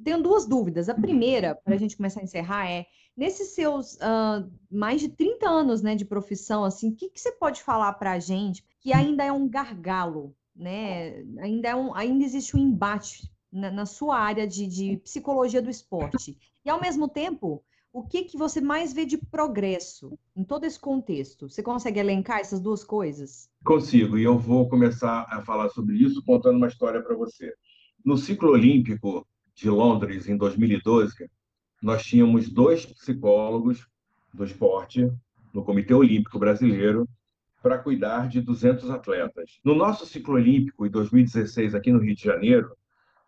Tenho 0.03 0.21
duas 0.21 0.47
dúvidas. 0.47 0.89
A 0.89 0.93
primeira, 0.93 1.55
para 1.55 1.75
a 1.75 1.77
gente 1.77 1.97
começar 1.97 2.21
a 2.21 2.23
encerrar, 2.23 2.69
é: 2.69 2.85
nesses 3.15 3.49
seus 3.53 3.95
uh, 3.95 4.49
mais 4.71 5.01
de 5.01 5.09
30 5.09 5.49
anos 5.49 5.81
né, 5.81 5.95
de 5.95 6.05
profissão, 6.05 6.63
assim, 6.63 6.91
o 6.91 6.95
que, 6.95 7.09
que 7.09 7.19
você 7.19 7.31
pode 7.33 7.61
falar 7.61 7.93
para 7.93 8.13
a 8.13 8.19
gente 8.19 8.63
que 8.79 8.93
ainda 8.93 9.23
é 9.23 9.31
um 9.31 9.47
gargalo 9.47 10.33
né? 10.59 11.23
Ainda, 11.39 11.69
é 11.69 11.75
um, 11.75 11.95
ainda 11.95 12.23
existe 12.23 12.55
um 12.55 12.59
embate 12.59 13.31
na, 13.51 13.71
na 13.71 13.85
sua 13.85 14.19
área 14.19 14.45
de, 14.45 14.67
de, 14.67 14.97
psicologia 14.97 15.61
do 15.61 15.69
esporte. 15.69 16.37
E, 16.65 16.69
ao 16.69 16.81
mesmo 16.81 17.07
tempo, 17.07 17.63
o 17.91 18.03
que, 18.03 18.23
que 18.23 18.37
você 18.37 18.61
mais 18.61 18.93
vê 18.93 19.05
de 19.05 19.17
progresso 19.17 20.17
em 20.35 20.43
todo 20.43 20.63
esse 20.63 20.79
contexto? 20.79 21.49
Você 21.49 21.63
consegue 21.63 21.99
elencar 21.99 22.39
essas 22.39 22.59
duas 22.59 22.83
coisas? 22.83 23.49
Consigo, 23.63 24.17
e 24.17 24.23
eu 24.23 24.37
vou 24.37 24.69
começar 24.69 25.25
a 25.29 25.41
falar 25.41 25.69
sobre 25.69 25.95
isso 25.97 26.23
contando 26.23 26.57
uma 26.57 26.67
história 26.67 27.01
para 27.01 27.15
você. 27.15 27.53
No 28.05 28.17
ciclo 28.17 28.51
olímpico 28.51 29.27
de 29.55 29.69
Londres, 29.69 30.29
em 30.29 30.37
2012, 30.37 31.29
nós 31.81 32.03
tínhamos 32.03 32.49
dois 32.49 32.85
psicólogos 32.85 33.87
do 34.33 34.43
esporte 34.43 35.11
no 35.53 35.63
Comitê 35.63 35.93
Olímpico 35.93 36.37
Brasileiro 36.37 37.07
para 37.61 37.79
cuidar 37.79 38.27
de 38.29 38.39
200 38.39 38.89
atletas. 38.89 39.59
No 39.63 39.75
nosso 39.75 40.05
ciclo 40.05 40.35
olímpico, 40.35 40.85
em 40.85 40.89
2016, 40.89 41.75
aqui 41.75 41.91
no 41.91 41.99
Rio 41.99 42.15
de 42.15 42.23
Janeiro, 42.23 42.71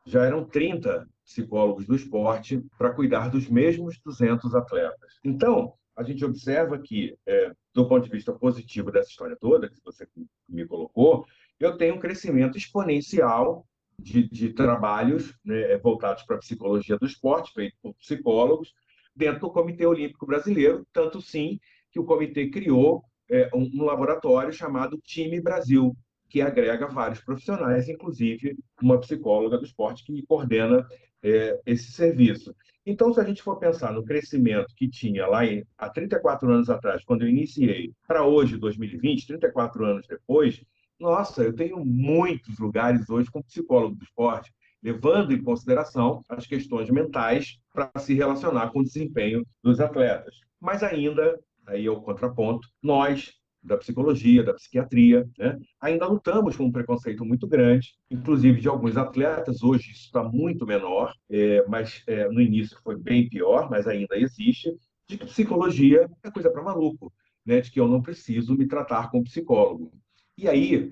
já 0.06 0.24
eram 0.24 0.45
30 0.45 1.08
psicólogos 1.32 1.86
do 1.86 1.96
esporte 1.96 2.63
para 2.78 2.94
cuidar 2.94 3.30
dos 3.30 3.48
mesmos 3.50 4.00
200 4.04 4.54
atletas. 4.56 5.20
Então, 5.24 5.74
a 5.96 6.04
gente 6.04 6.24
observa 6.24 6.80
que, 6.80 7.15
é, 7.26 7.52
do 7.74 7.88
ponto 7.88 8.06
de 8.06 8.12
vista 8.12 8.34
positivo 8.34 8.91
dessa 8.91 9.10
história 9.10 9.38
toda, 9.39 9.70
que 9.70 9.80
você 9.84 10.08
me 10.48 10.65
colocou, 10.65 11.26
eu 11.60 11.78
tenho 11.78 11.96
um 11.96 12.00
crescimento 12.00 12.58
exponencial 12.58 13.65
de, 14.00 14.28
de 14.30 14.54
trabalhos 14.54 15.34
né, 15.46 15.78
voltados 15.78 16.24
para 16.24 16.38
a 16.38 16.39
psicologia 16.39 16.98
do 16.98 17.06
esporte, 17.06 17.54
feito 17.54 17.76
por 17.82 17.94
psicólogos, 17.96 18.74
dentro 19.15 19.41
do 19.41 19.52
Comitê 19.52 19.86
Olímpico 19.86 20.26
Brasileiro, 20.26 20.86
tanto 20.91 21.22
sim 21.22 21.60
que 21.91 22.00
o 22.00 22.06
comitê 22.06 22.50
criou 22.50 23.04
é, 23.30 23.50
um, 23.54 23.70
um 23.76 23.84
laboratório 23.84 24.52
chamado 24.52 25.00
Time 25.04 25.39
Brasil, 25.41 25.96
que 26.30 26.41
agrega 26.41 26.88
vários 26.88 27.20
profissionais, 27.20 27.89
inclusive 27.89 28.58
uma 28.82 29.00
psicóloga 29.00 29.58
do 29.58 29.65
esporte 29.65 30.04
que 30.06 30.26
coordena 30.26 30.88
é, 31.24 31.60
esse 31.66 31.92
serviço. 31.92 32.56
Então, 32.86 33.14
se 33.14 33.20
a 33.20 33.24
gente 33.24 33.44
for 33.44 33.58
pensar 33.58 33.94
no 33.94 34.04
crescimento 34.04 34.74
que 34.76 34.90
tinha 34.90 35.28
lá 35.28 35.46
em, 35.46 35.64
há 35.78 35.90
34 35.90 36.52
anos 36.52 36.70
atrás, 36.70 37.04
quando 37.04 37.22
eu 37.22 37.30
iniciei, 37.30 37.94
para 38.08 38.26
hoje, 38.26 38.58
2020, 38.58 39.28
34 39.28 39.86
anos 39.86 40.08
depois, 40.08 40.64
nossa, 41.00 41.44
eu 41.44 41.54
tenho 41.54 41.84
muitos 41.86 42.58
lugares 42.60 43.10
hoje 43.10 43.30
com 43.30 43.42
psicólogo 43.42 43.96
do 43.96 44.04
esporte, 44.04 44.52
levando 44.82 45.32
em 45.32 45.44
consideração 45.44 46.24
as 46.28 46.48
questões 46.48 46.90
mentais 46.90 47.60
para 47.74 47.92
se 47.98 48.14
relacionar 48.14 48.72
com 48.72 48.80
o 48.80 48.84
desempenho 48.84 49.46
dos 49.64 49.80
atletas. 49.80 50.36
Mas 50.60 50.82
ainda, 50.82 51.40
aí 51.68 51.86
é 51.86 51.92
o 51.92 52.02
contraponto, 52.02 52.68
nós, 52.82 53.34
da 53.63 53.78
psicologia, 53.78 54.43
da 54.43 54.54
psiquiatria, 54.54 55.28
né? 55.38 55.58
ainda 55.80 56.08
lutamos 56.08 56.56
com 56.56 56.65
um 56.65 56.71
preconceito 56.71 57.24
muito 57.24 57.47
grande, 57.47 57.93
inclusive 58.10 58.60
de 58.60 58.67
alguns 58.67 58.97
atletas. 58.97 59.62
Hoje 59.62 59.91
isso 59.91 60.06
está 60.06 60.24
muito 60.24 60.65
menor, 60.65 61.13
é, 61.30 61.63
mas 61.67 62.04
é, 62.08 62.28
no 62.30 62.41
início 62.41 62.80
foi 62.84 62.97
bem 62.97 63.30
pior, 63.30 63.69
mas 63.69 63.88
ainda 63.88 64.17
existe, 64.17 64.76
de 65.08 65.17
que 65.17 65.26
psicologia 65.26 66.10
é 66.24 66.32
coisa 66.32 66.50
para 66.50 66.63
maluco, 66.63 67.13
né? 67.45 67.62
de 67.62 67.69
que 67.69 67.80
eu 67.80 67.88
não 67.88 68.02
preciso 68.02 68.58
me 68.58 68.67
tratar 68.67 69.12
com 69.12 69.24
psicólogo. 69.24 69.91
E 70.38 70.47
aí, 70.47 70.91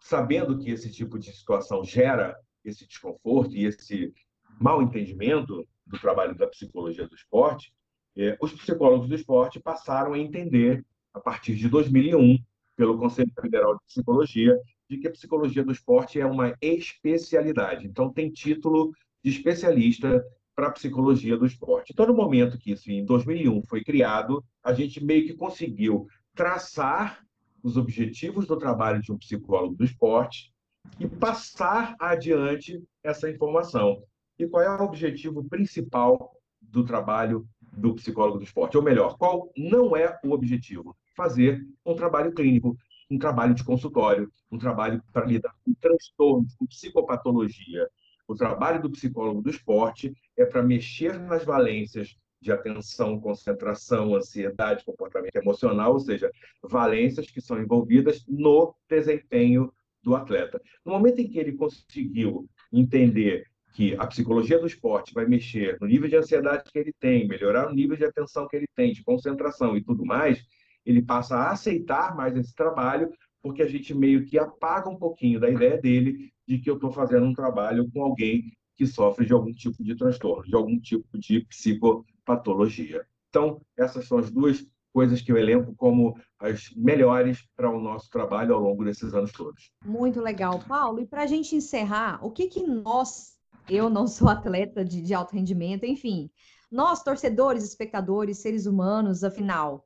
sabendo 0.00 0.58
que 0.58 0.70
esse 0.70 0.90
tipo 0.90 1.18
de 1.18 1.32
situação 1.32 1.84
gera 1.84 2.34
esse 2.64 2.86
desconforto 2.86 3.54
e 3.54 3.66
esse 3.66 4.12
mal 4.58 4.82
entendimento 4.82 5.66
do 5.86 5.98
trabalho 6.00 6.34
da 6.34 6.46
psicologia 6.46 7.06
do 7.06 7.14
esporte, 7.14 7.72
é, 8.16 8.36
os 8.40 8.52
psicólogos 8.52 9.08
do 9.08 9.14
esporte 9.14 9.60
passaram 9.60 10.14
a 10.14 10.18
entender 10.18 10.84
a 11.16 11.20
partir 11.20 11.56
de 11.56 11.66
2001, 11.68 12.38
pelo 12.76 12.98
Conselho 12.98 13.32
Federal 13.40 13.74
de 13.74 13.84
Psicologia, 13.86 14.54
de 14.88 14.98
que 14.98 15.08
a 15.08 15.10
psicologia 15.10 15.64
do 15.64 15.72
esporte 15.72 16.20
é 16.20 16.26
uma 16.26 16.54
especialidade. 16.60 17.86
Então, 17.86 18.12
tem 18.12 18.30
título 18.30 18.92
de 19.24 19.30
especialista 19.30 20.22
para 20.54 20.68
a 20.68 20.72
psicologia 20.72 21.36
do 21.38 21.46
esporte. 21.46 21.92
Então, 21.92 22.06
no 22.06 22.14
momento 22.14 22.58
que 22.58 22.72
isso, 22.72 22.90
em 22.90 23.04
2001, 23.04 23.62
foi 23.62 23.82
criado, 23.82 24.44
a 24.62 24.74
gente 24.74 25.02
meio 25.02 25.26
que 25.26 25.34
conseguiu 25.34 26.06
traçar 26.34 27.24
os 27.62 27.78
objetivos 27.78 28.46
do 28.46 28.56
trabalho 28.58 29.00
de 29.00 29.10
um 29.10 29.16
psicólogo 29.16 29.74
do 29.74 29.84
esporte 29.84 30.52
e 31.00 31.08
passar 31.08 31.96
adiante 31.98 32.80
essa 33.02 33.28
informação. 33.30 34.02
E 34.38 34.46
qual 34.46 34.62
é 34.62 34.68
o 34.68 34.84
objetivo 34.84 35.42
principal 35.48 36.36
do 36.60 36.84
trabalho 36.84 37.48
do 37.72 37.94
psicólogo 37.94 38.38
do 38.38 38.44
esporte? 38.44 38.76
Ou 38.76 38.82
melhor, 38.82 39.16
qual 39.16 39.50
não 39.56 39.96
é 39.96 40.18
o 40.22 40.32
objetivo? 40.32 40.94
Fazer 41.16 41.66
um 41.84 41.94
trabalho 41.94 42.32
clínico, 42.32 42.76
um 43.10 43.18
trabalho 43.18 43.54
de 43.54 43.64
consultório, 43.64 44.30
um 44.50 44.58
trabalho 44.58 45.02
para 45.12 45.26
lidar 45.26 45.54
com 45.64 45.72
transtornos, 45.74 46.54
com 46.56 46.66
psicopatologia. 46.66 47.88
O 48.28 48.34
trabalho 48.34 48.82
do 48.82 48.90
psicólogo 48.90 49.40
do 49.40 49.50
esporte 49.50 50.12
é 50.36 50.44
para 50.44 50.62
mexer 50.62 51.18
nas 51.18 51.44
valências 51.44 52.16
de 52.40 52.52
atenção, 52.52 53.20
concentração, 53.20 54.14
ansiedade, 54.14 54.84
comportamento 54.84 55.36
emocional, 55.36 55.92
ou 55.92 56.00
seja, 56.00 56.30
valências 56.62 57.30
que 57.30 57.40
são 57.40 57.60
envolvidas 57.60 58.24
no 58.28 58.74
desempenho 58.88 59.72
do 60.02 60.14
atleta. 60.14 60.60
No 60.84 60.92
momento 60.92 61.20
em 61.20 61.28
que 61.28 61.38
ele 61.38 61.52
conseguiu 61.52 62.48
entender 62.72 63.46
que 63.72 63.94
a 63.96 64.06
psicologia 64.06 64.58
do 64.58 64.66
esporte 64.66 65.12
vai 65.12 65.26
mexer 65.26 65.76
no 65.80 65.86
nível 65.86 66.08
de 66.08 66.16
ansiedade 66.16 66.70
que 66.70 66.78
ele 66.78 66.92
tem, 66.98 67.26
melhorar 67.28 67.68
o 67.68 67.74
nível 67.74 67.96
de 67.96 68.04
atenção 68.04 68.48
que 68.48 68.56
ele 68.56 68.68
tem, 68.74 68.92
de 68.92 69.04
concentração 69.04 69.76
e 69.76 69.82
tudo 69.82 70.04
mais, 70.04 70.42
ele 70.86 71.02
passa 71.02 71.36
a 71.36 71.50
aceitar 71.50 72.16
mais 72.16 72.36
esse 72.36 72.54
trabalho, 72.54 73.10
porque 73.42 73.62
a 73.62 73.68
gente 73.68 73.92
meio 73.92 74.24
que 74.24 74.38
apaga 74.38 74.88
um 74.88 74.96
pouquinho 74.96 75.40
da 75.40 75.50
ideia 75.50 75.76
dele 75.76 76.32
de 76.46 76.58
que 76.58 76.70
eu 76.70 76.76
estou 76.76 76.92
fazendo 76.92 77.26
um 77.26 77.34
trabalho 77.34 77.90
com 77.90 78.02
alguém 78.02 78.52
que 78.76 78.86
sofre 78.86 79.26
de 79.26 79.32
algum 79.32 79.52
tipo 79.52 79.82
de 79.82 79.96
transtorno, 79.96 80.44
de 80.44 80.54
algum 80.54 80.78
tipo 80.78 81.18
de 81.18 81.40
psicopatologia. 81.46 83.04
Então, 83.30 83.60
essas 83.76 84.06
são 84.06 84.18
as 84.18 84.30
duas 84.30 84.64
coisas 84.92 85.20
que 85.20 85.30
eu 85.30 85.36
elenco 85.36 85.74
como 85.76 86.16
as 86.38 86.70
melhores 86.74 87.46
para 87.54 87.70
o 87.70 87.80
nosso 87.80 88.08
trabalho 88.08 88.54
ao 88.54 88.60
longo 88.60 88.84
desses 88.84 89.12
anos 89.12 89.32
todos. 89.32 89.70
Muito 89.84 90.20
legal, 90.20 90.58
Paulo. 90.66 91.00
E 91.00 91.06
para 91.06 91.22
a 91.22 91.26
gente 91.26 91.54
encerrar, 91.54 92.18
o 92.24 92.30
que, 92.30 92.46
que 92.46 92.62
nós, 92.62 93.34
eu 93.68 93.90
não 93.90 94.06
sou 94.06 94.28
atleta 94.28 94.84
de, 94.84 95.02
de 95.02 95.12
alto 95.12 95.34
rendimento, 95.34 95.84
enfim, 95.84 96.30
nós, 96.70 97.02
torcedores, 97.02 97.64
espectadores, 97.64 98.38
seres 98.38 98.66
humanos, 98.66 99.22
afinal, 99.22 99.85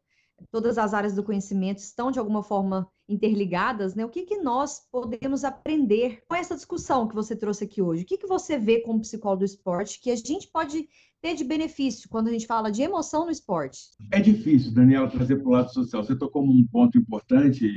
todas 0.51 0.79
as 0.79 0.95
áreas 0.95 1.15
do 1.15 1.23
conhecimento 1.23 1.79
estão 1.79 2.11
de 2.11 2.19
alguma 2.19 2.43
forma 2.43 2.89
interligadas, 3.09 3.95
né? 3.95 4.05
O 4.05 4.09
que, 4.09 4.23
que 4.23 4.39
nós 4.39 4.81
podemos 4.91 5.45
aprender 5.45 6.23
com 6.29 6.35
essa 6.35 6.55
discussão 6.55 7.09
que 7.09 7.15
você 7.15 7.35
trouxe 7.35 7.65
aqui 7.65 7.83
hoje? 7.83 8.03
O 8.03 8.07
que, 8.07 8.19
que 8.19 8.27
você 8.27 8.59
vê 8.59 8.81
como 8.81 9.01
psicólogo 9.01 9.41
do 9.41 9.45
esporte 9.45 10.01
que 10.01 10.11
a 10.11 10.17
gente 10.17 10.49
pode 10.49 10.87
ter 11.21 11.35
de 11.35 11.45
benefício 11.45 12.09
quando 12.09 12.29
a 12.29 12.33
gente 12.33 12.47
fala 12.47 12.71
de 12.71 12.83
emoção 12.83 13.25
no 13.25 13.31
esporte? 13.31 13.79
É 14.13 14.21
difícil, 14.21 14.73
Daniela, 14.73 15.11
trazer 15.11 15.37
para 15.37 15.49
o 15.49 15.53
lado 15.53 15.73
social. 15.73 16.05
Você 16.05 16.17
tocou 16.17 16.45
um 16.45 16.67
ponto 16.67 16.97
importante, 16.97 17.69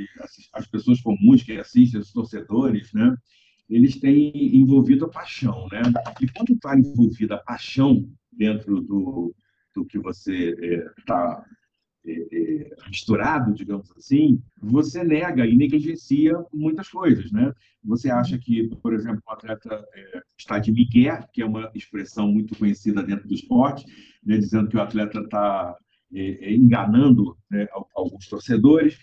as 0.54 0.68
pessoas 0.68 1.02
comuns 1.02 1.44
que 1.44 1.60
assistem, 1.60 2.00
os 2.00 2.12
torcedores, 2.12 2.94
né? 2.94 3.16
Eles 3.70 4.00
têm 4.00 4.56
envolvido 4.56 5.06
a 5.06 5.10
paixão, 5.10 5.68
né? 5.72 5.82
E 6.22 6.28
quando 6.32 6.54
está 6.54 6.78
envolvida 6.78 7.36
a 7.36 7.44
paixão 7.44 8.08
dentro 8.32 8.82
do, 8.82 9.34
do 9.76 9.86
que 9.86 9.98
você 9.98 10.56
está 10.98 11.44
é, 11.48 11.50
é, 11.50 11.63
misturado, 12.90 13.54
digamos 13.54 13.92
assim, 13.98 14.42
você 14.62 15.04
nega 15.04 15.46
e 15.46 15.56
negligencia 15.56 16.34
muitas 16.54 16.90
coisas, 16.90 17.32
né? 17.32 17.54
Você 17.84 18.10
acha 18.10 18.38
que, 18.38 18.68
por 18.82 18.94
exemplo, 18.94 19.22
o 19.26 19.32
atleta 19.32 19.86
é, 19.94 20.22
está 20.38 20.60
de 20.60 20.72
migué, 20.72 21.20
que 21.34 21.42
é 21.42 21.46
uma 21.46 21.72
expressão 21.74 22.32
muito 22.32 22.58
conhecida 22.58 23.04
dentro 23.04 23.28
do 23.28 23.34
esporte, 23.34 23.86
né, 24.24 24.38
dizendo 24.38 24.68
que 24.70 24.78
o 24.78 24.82
atleta 24.82 25.20
está 25.20 25.76
é, 26.14 26.54
enganando 26.54 27.38
né, 27.50 27.68
alguns 27.96 28.28
torcedores. 28.28 28.98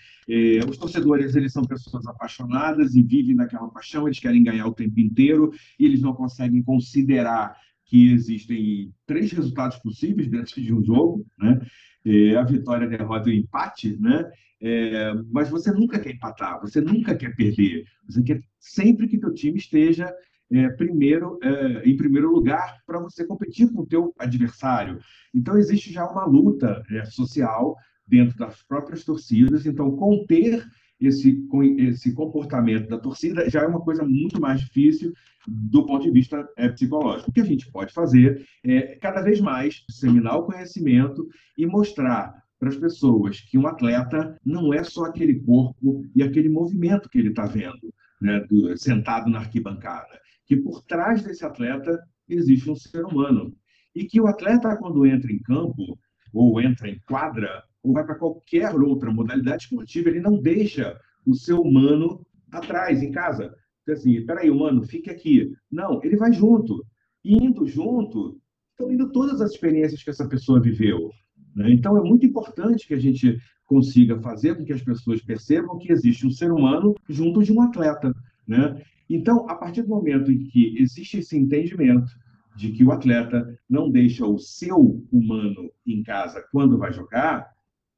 Os 0.69 0.79
torcedores 0.79 1.35
eles 1.35 1.53
são 1.53 1.65
pessoas 1.65 2.07
apaixonadas 2.07 2.95
e 2.95 3.03
vivem 3.03 3.35
naquela 3.35 3.69
paixão, 3.69 4.07
eles 4.07 4.21
querem 4.21 4.45
ganhar 4.45 4.67
o 4.67 4.73
tempo 4.73 5.01
inteiro 5.01 5.51
e 5.77 5.85
eles 5.85 6.01
não 6.01 6.15
conseguem 6.15 6.63
considerar 6.63 7.57
que 7.91 8.13
existem 8.13 8.95
três 9.05 9.33
resultados 9.33 9.77
possíveis 9.79 10.29
dentro 10.29 10.63
de 10.63 10.73
um 10.73 10.83
jogo, 10.85 11.27
né? 11.37 11.61
É, 12.05 12.37
a 12.37 12.43
vitória, 12.43 12.87
a 12.87 12.91
derrota 12.91 13.29
e 13.29 13.33
o 13.33 13.37
empate, 13.37 13.97
né? 14.01 14.31
É, 14.63 15.15
mas 15.31 15.49
você 15.49 15.73
nunca 15.73 15.99
quer 15.99 16.11
empatar, 16.11 16.61
você 16.61 16.81
nunca 16.81 17.15
quer 17.15 17.35
perder. 17.35 17.85
Você 18.07 18.23
quer 18.23 18.43
sempre 18.59 19.09
que 19.09 19.19
teu 19.19 19.33
time 19.33 19.59
esteja 19.59 20.13
é, 20.53 20.69
primeiro, 20.71 21.39
é, 21.43 21.89
em 21.89 21.97
primeiro 21.97 22.31
lugar 22.31 22.79
para 22.85 22.99
você 22.99 23.25
competir 23.25 23.73
com 23.73 23.83
o 23.83 23.87
teu 23.87 24.15
adversário. 24.19 24.99
Então 25.35 25.57
existe 25.57 25.93
já 25.93 26.05
uma 26.07 26.25
luta 26.25 26.83
é, 26.91 27.05
social 27.05 27.77
dentro 28.07 28.37
das 28.37 28.63
próprias 28.63 29.05
torcidas. 29.05 29.65
Então 29.65 29.97
conter 29.97 30.67
esse, 31.01 31.43
esse 31.79 32.13
comportamento 32.13 32.89
da 32.89 32.99
torcida 32.99 33.49
já 33.49 33.63
é 33.63 33.67
uma 33.67 33.81
coisa 33.81 34.05
muito 34.05 34.41
mais 34.41 34.61
difícil 34.61 35.13
do 35.47 35.87
ponto 35.87 36.05
de 36.05 36.11
vista 36.11 36.47
é, 36.57 36.69
psicológico. 36.69 37.31
O 37.31 37.33
que 37.33 37.41
a 37.41 37.45
gente 37.45 37.71
pode 37.73 37.93
fazer 37.93 38.47
é, 38.65 38.97
cada 38.97 39.23
vez 39.23 39.41
mais, 39.41 39.85
disseminar 39.89 40.37
o 40.37 40.45
conhecimento 40.45 41.27
e 41.57 41.67
mostrar 41.67 42.35
para 42.59 42.69
as 42.69 42.77
pessoas 42.77 43.41
que 43.41 43.57
um 43.57 43.67
atleta 43.67 44.39
não 44.45 44.75
é 44.75 44.85
só 44.85 45.05
aquele 45.05 45.41
corpo 45.41 46.05
e 46.15 46.23
aquele 46.23 46.51
movimento 46.51 47.09
que 47.09 47.19
ele 47.19 47.31
está 47.31 47.47
vendo, 47.47 47.93
né, 48.21 48.41
do, 48.41 48.77
sentado 48.77 49.31
na 49.31 49.39
arquibancada, 49.39 50.21
que 50.47 50.57
por 50.57 50.83
trás 50.83 51.23
desse 51.23 51.45
atleta 51.45 51.99
existe 52.29 52.71
um 52.71 52.77
ser 52.77 53.05
humano. 53.07 53.55
E 53.95 54.05
que 54.05 54.21
o 54.21 54.27
atleta, 54.27 54.77
quando 54.77 55.07
entra 55.07 55.33
em 55.33 55.41
campo, 55.41 55.99
ou 56.33 56.61
entra 56.61 56.89
em 56.89 56.99
quadra, 57.09 57.65
ou 57.83 57.93
vai 57.93 58.05
para 58.05 58.15
qualquer 58.15 58.75
outra 58.75 59.11
modalidade 59.13 59.65
esportiva, 59.65 60.09
ele 60.09 60.21
não 60.21 60.41
deixa 60.41 60.99
o 61.27 61.35
seu 61.35 61.61
humano 61.61 62.25
atrás, 62.51 63.03
em 63.03 63.11
casa. 63.11 63.55
Então, 63.83 63.95
assim, 63.95 64.25
peraí, 64.25 64.51
humano, 64.51 64.83
fique 64.83 65.11
aqui. 65.11 65.53
Não, 65.71 66.01
ele 66.03 66.17
vai 66.17 66.33
junto. 66.33 66.85
Indo 67.25 67.67
junto, 67.67 68.39
estão 68.73 68.93
indo 68.93 69.11
todas 69.11 69.41
as 69.41 69.53
experiências 69.53 70.03
que 70.03 70.11
essa 70.11 70.29
pessoa 70.29 70.61
viveu. 70.61 71.11
Né? 71.55 71.71
Então, 71.73 71.97
é 71.97 72.03
muito 72.03 72.27
importante 72.27 72.87
que 72.87 72.95
a 72.95 72.99
gente 72.99 73.39
consiga 73.65 74.21
fazer 74.21 74.57
com 74.57 74.65
que 74.65 74.73
as 74.73 74.83
pessoas 74.83 75.23
percebam 75.23 75.79
que 75.79 75.93
existe 75.93 76.27
um 76.27 76.31
ser 76.31 76.51
humano 76.51 76.95
junto 77.09 77.43
de 77.43 77.53
um 77.53 77.63
atleta. 77.63 78.13
Né? 78.47 78.83
Então, 79.09 79.49
a 79.49 79.55
partir 79.55 79.83
do 79.83 79.89
momento 79.89 80.31
em 80.31 80.39
que 80.45 80.77
existe 80.79 81.19
esse 81.19 81.37
entendimento 81.37 82.11
de 82.57 82.73
que 82.73 82.85
o 82.85 82.93
atleta 82.93 83.59
não 83.69 83.91
deixa 83.91 84.27
o 84.27 84.39
seu 84.39 85.05
humano 85.13 85.71
em 85.87 86.03
casa 86.03 86.45
quando 86.51 86.79
vai 86.79 86.93
jogar, 86.93 87.51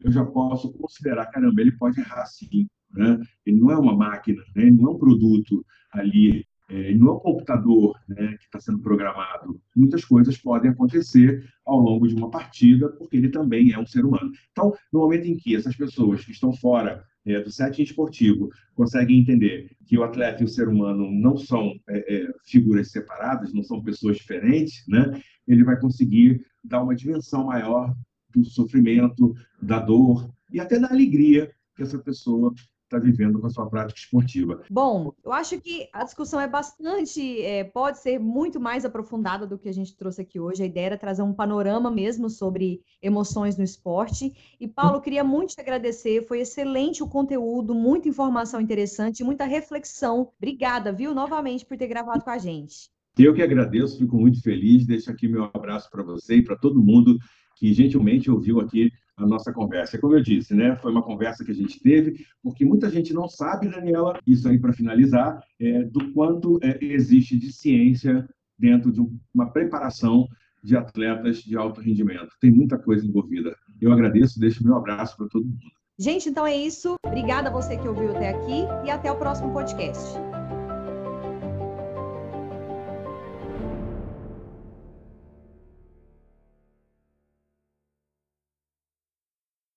eu 0.04 0.12
já 0.12 0.24
posso 0.24 0.72
considerar, 0.72 1.26
caramba, 1.26 1.60
ele 1.60 1.72
pode 1.72 2.00
errar 2.00 2.26
sim. 2.26 2.66
Né? 2.90 3.18
Ele 3.46 3.58
não 3.58 3.70
é 3.70 3.76
uma 3.76 3.96
máquina, 3.96 4.42
né? 4.54 4.64
ele 4.64 4.72
não 4.72 4.88
é 4.88 4.90
um 4.90 4.98
produto 4.98 5.64
ali, 5.92 6.44
é, 6.68 6.74
ele 6.74 6.98
não 6.98 7.08
é 7.08 7.12
um 7.12 7.20
computador 7.20 7.98
né, 8.08 8.36
que 8.38 8.44
está 8.44 8.60
sendo 8.60 8.80
programado. 8.80 9.60
Muitas 9.74 10.04
coisas 10.04 10.36
podem 10.36 10.70
acontecer 10.70 11.44
ao 11.64 11.78
longo 11.78 12.06
de 12.06 12.14
uma 12.14 12.30
partida, 12.30 12.88
porque 12.90 13.16
ele 13.16 13.30
também 13.30 13.72
é 13.72 13.78
um 13.78 13.86
ser 13.86 14.04
humano. 14.04 14.30
Então, 14.50 14.74
no 14.92 15.00
momento 15.00 15.26
em 15.26 15.36
que 15.36 15.56
essas 15.56 15.76
pessoas 15.76 16.24
que 16.24 16.32
estão 16.32 16.52
fora 16.52 17.02
é, 17.24 17.40
do 17.40 17.50
setting 17.50 17.82
esportivo 17.82 18.50
conseguem 18.74 19.20
entender 19.20 19.70
que 19.86 19.96
o 19.96 20.02
atleta 20.02 20.42
e 20.42 20.44
o 20.44 20.48
ser 20.48 20.68
humano 20.68 21.10
não 21.10 21.36
são 21.36 21.72
é, 21.88 22.14
é, 22.14 22.32
figuras 22.44 22.90
separadas, 22.90 23.52
não 23.52 23.62
são 23.62 23.82
pessoas 23.82 24.16
diferentes, 24.16 24.84
né? 24.88 25.20
ele 25.46 25.64
vai 25.64 25.78
conseguir 25.78 26.44
dar 26.64 26.82
uma 26.82 26.94
dimensão 26.94 27.46
maior 27.46 27.94
do 28.40 28.46
sofrimento, 28.46 29.34
da 29.60 29.78
dor 29.78 30.28
e 30.50 30.60
até 30.60 30.78
da 30.78 30.88
alegria 30.88 31.52
que 31.74 31.82
essa 31.82 31.98
pessoa 31.98 32.52
está 32.84 32.98
vivendo 32.98 33.40
com 33.40 33.46
a 33.46 33.50
sua 33.50 33.68
prática 33.68 33.98
esportiva. 33.98 34.62
Bom, 34.70 35.14
eu 35.24 35.32
acho 35.32 35.58
que 35.58 35.88
a 35.92 36.04
discussão 36.04 36.38
é 36.38 36.46
bastante, 36.46 37.40
é, 37.40 37.64
pode 37.64 37.98
ser 37.98 38.18
muito 38.18 38.60
mais 38.60 38.84
aprofundada 38.84 39.46
do 39.46 39.58
que 39.58 39.68
a 39.68 39.72
gente 39.72 39.96
trouxe 39.96 40.20
aqui 40.20 40.38
hoje. 40.38 40.62
A 40.62 40.66
ideia 40.66 40.86
era 40.86 40.98
trazer 40.98 41.22
um 41.22 41.32
panorama 41.32 41.90
mesmo 41.90 42.28
sobre 42.28 42.82
emoções 43.00 43.56
no 43.56 43.64
esporte. 43.64 44.34
E, 44.60 44.68
Paulo, 44.68 45.00
queria 45.00 45.24
muito 45.24 45.54
te 45.54 45.60
agradecer, 45.60 46.26
foi 46.26 46.40
excelente 46.40 47.02
o 47.02 47.08
conteúdo, 47.08 47.74
muita 47.74 48.08
informação 48.08 48.60
interessante, 48.60 49.24
muita 49.24 49.46
reflexão. 49.46 50.30
Obrigada, 50.36 50.92
viu, 50.92 51.14
novamente, 51.14 51.64
por 51.64 51.78
ter 51.78 51.86
gravado 51.86 52.22
com 52.22 52.30
a 52.30 52.38
gente. 52.38 52.90
Eu 53.18 53.34
que 53.34 53.42
agradeço, 53.42 53.98
fico 53.98 54.16
muito 54.16 54.42
feliz. 54.42 54.86
Deixo 54.86 55.10
aqui 55.10 55.28
meu 55.28 55.50
abraço 55.52 55.90
para 55.90 56.02
você 56.02 56.36
e 56.36 56.42
para 56.42 56.56
todo 56.56 56.82
mundo 56.82 57.18
que 57.62 57.72
gentilmente 57.72 58.28
ouviu 58.28 58.58
aqui 58.58 58.90
a 59.16 59.24
nossa 59.24 59.52
conversa. 59.52 59.96
Como 59.96 60.16
eu 60.16 60.20
disse, 60.20 60.52
né, 60.52 60.74
foi 60.74 60.90
uma 60.90 61.00
conversa 61.00 61.44
que 61.44 61.52
a 61.52 61.54
gente 61.54 61.78
teve, 61.78 62.26
porque 62.42 62.64
muita 62.64 62.90
gente 62.90 63.14
não 63.14 63.28
sabe, 63.28 63.68
Daniela, 63.68 64.18
isso 64.26 64.48
aí 64.48 64.58
para 64.58 64.72
finalizar, 64.72 65.40
é, 65.60 65.84
do 65.84 66.12
quanto 66.12 66.58
é, 66.60 66.76
existe 66.84 67.38
de 67.38 67.52
ciência 67.52 68.28
dentro 68.58 68.90
de 68.90 69.00
uma 69.32 69.52
preparação 69.52 70.26
de 70.60 70.76
atletas 70.76 71.38
de 71.38 71.56
alto 71.56 71.80
rendimento. 71.80 72.30
Tem 72.40 72.50
muita 72.50 72.76
coisa 72.76 73.06
envolvida. 73.06 73.54
Eu 73.80 73.92
agradeço, 73.92 74.40
deixo 74.40 74.64
meu 74.64 74.76
abraço 74.76 75.16
para 75.16 75.28
todo 75.28 75.44
mundo. 75.44 75.58
Gente, 75.96 76.28
então 76.28 76.44
é 76.44 76.56
isso. 76.56 76.96
Obrigada 77.06 77.48
a 77.48 77.52
você 77.52 77.76
que 77.76 77.86
ouviu 77.86 78.10
até 78.10 78.30
aqui 78.30 78.64
e 78.84 78.90
até 78.90 79.12
o 79.12 79.16
próximo 79.16 79.52
podcast. 79.52 80.31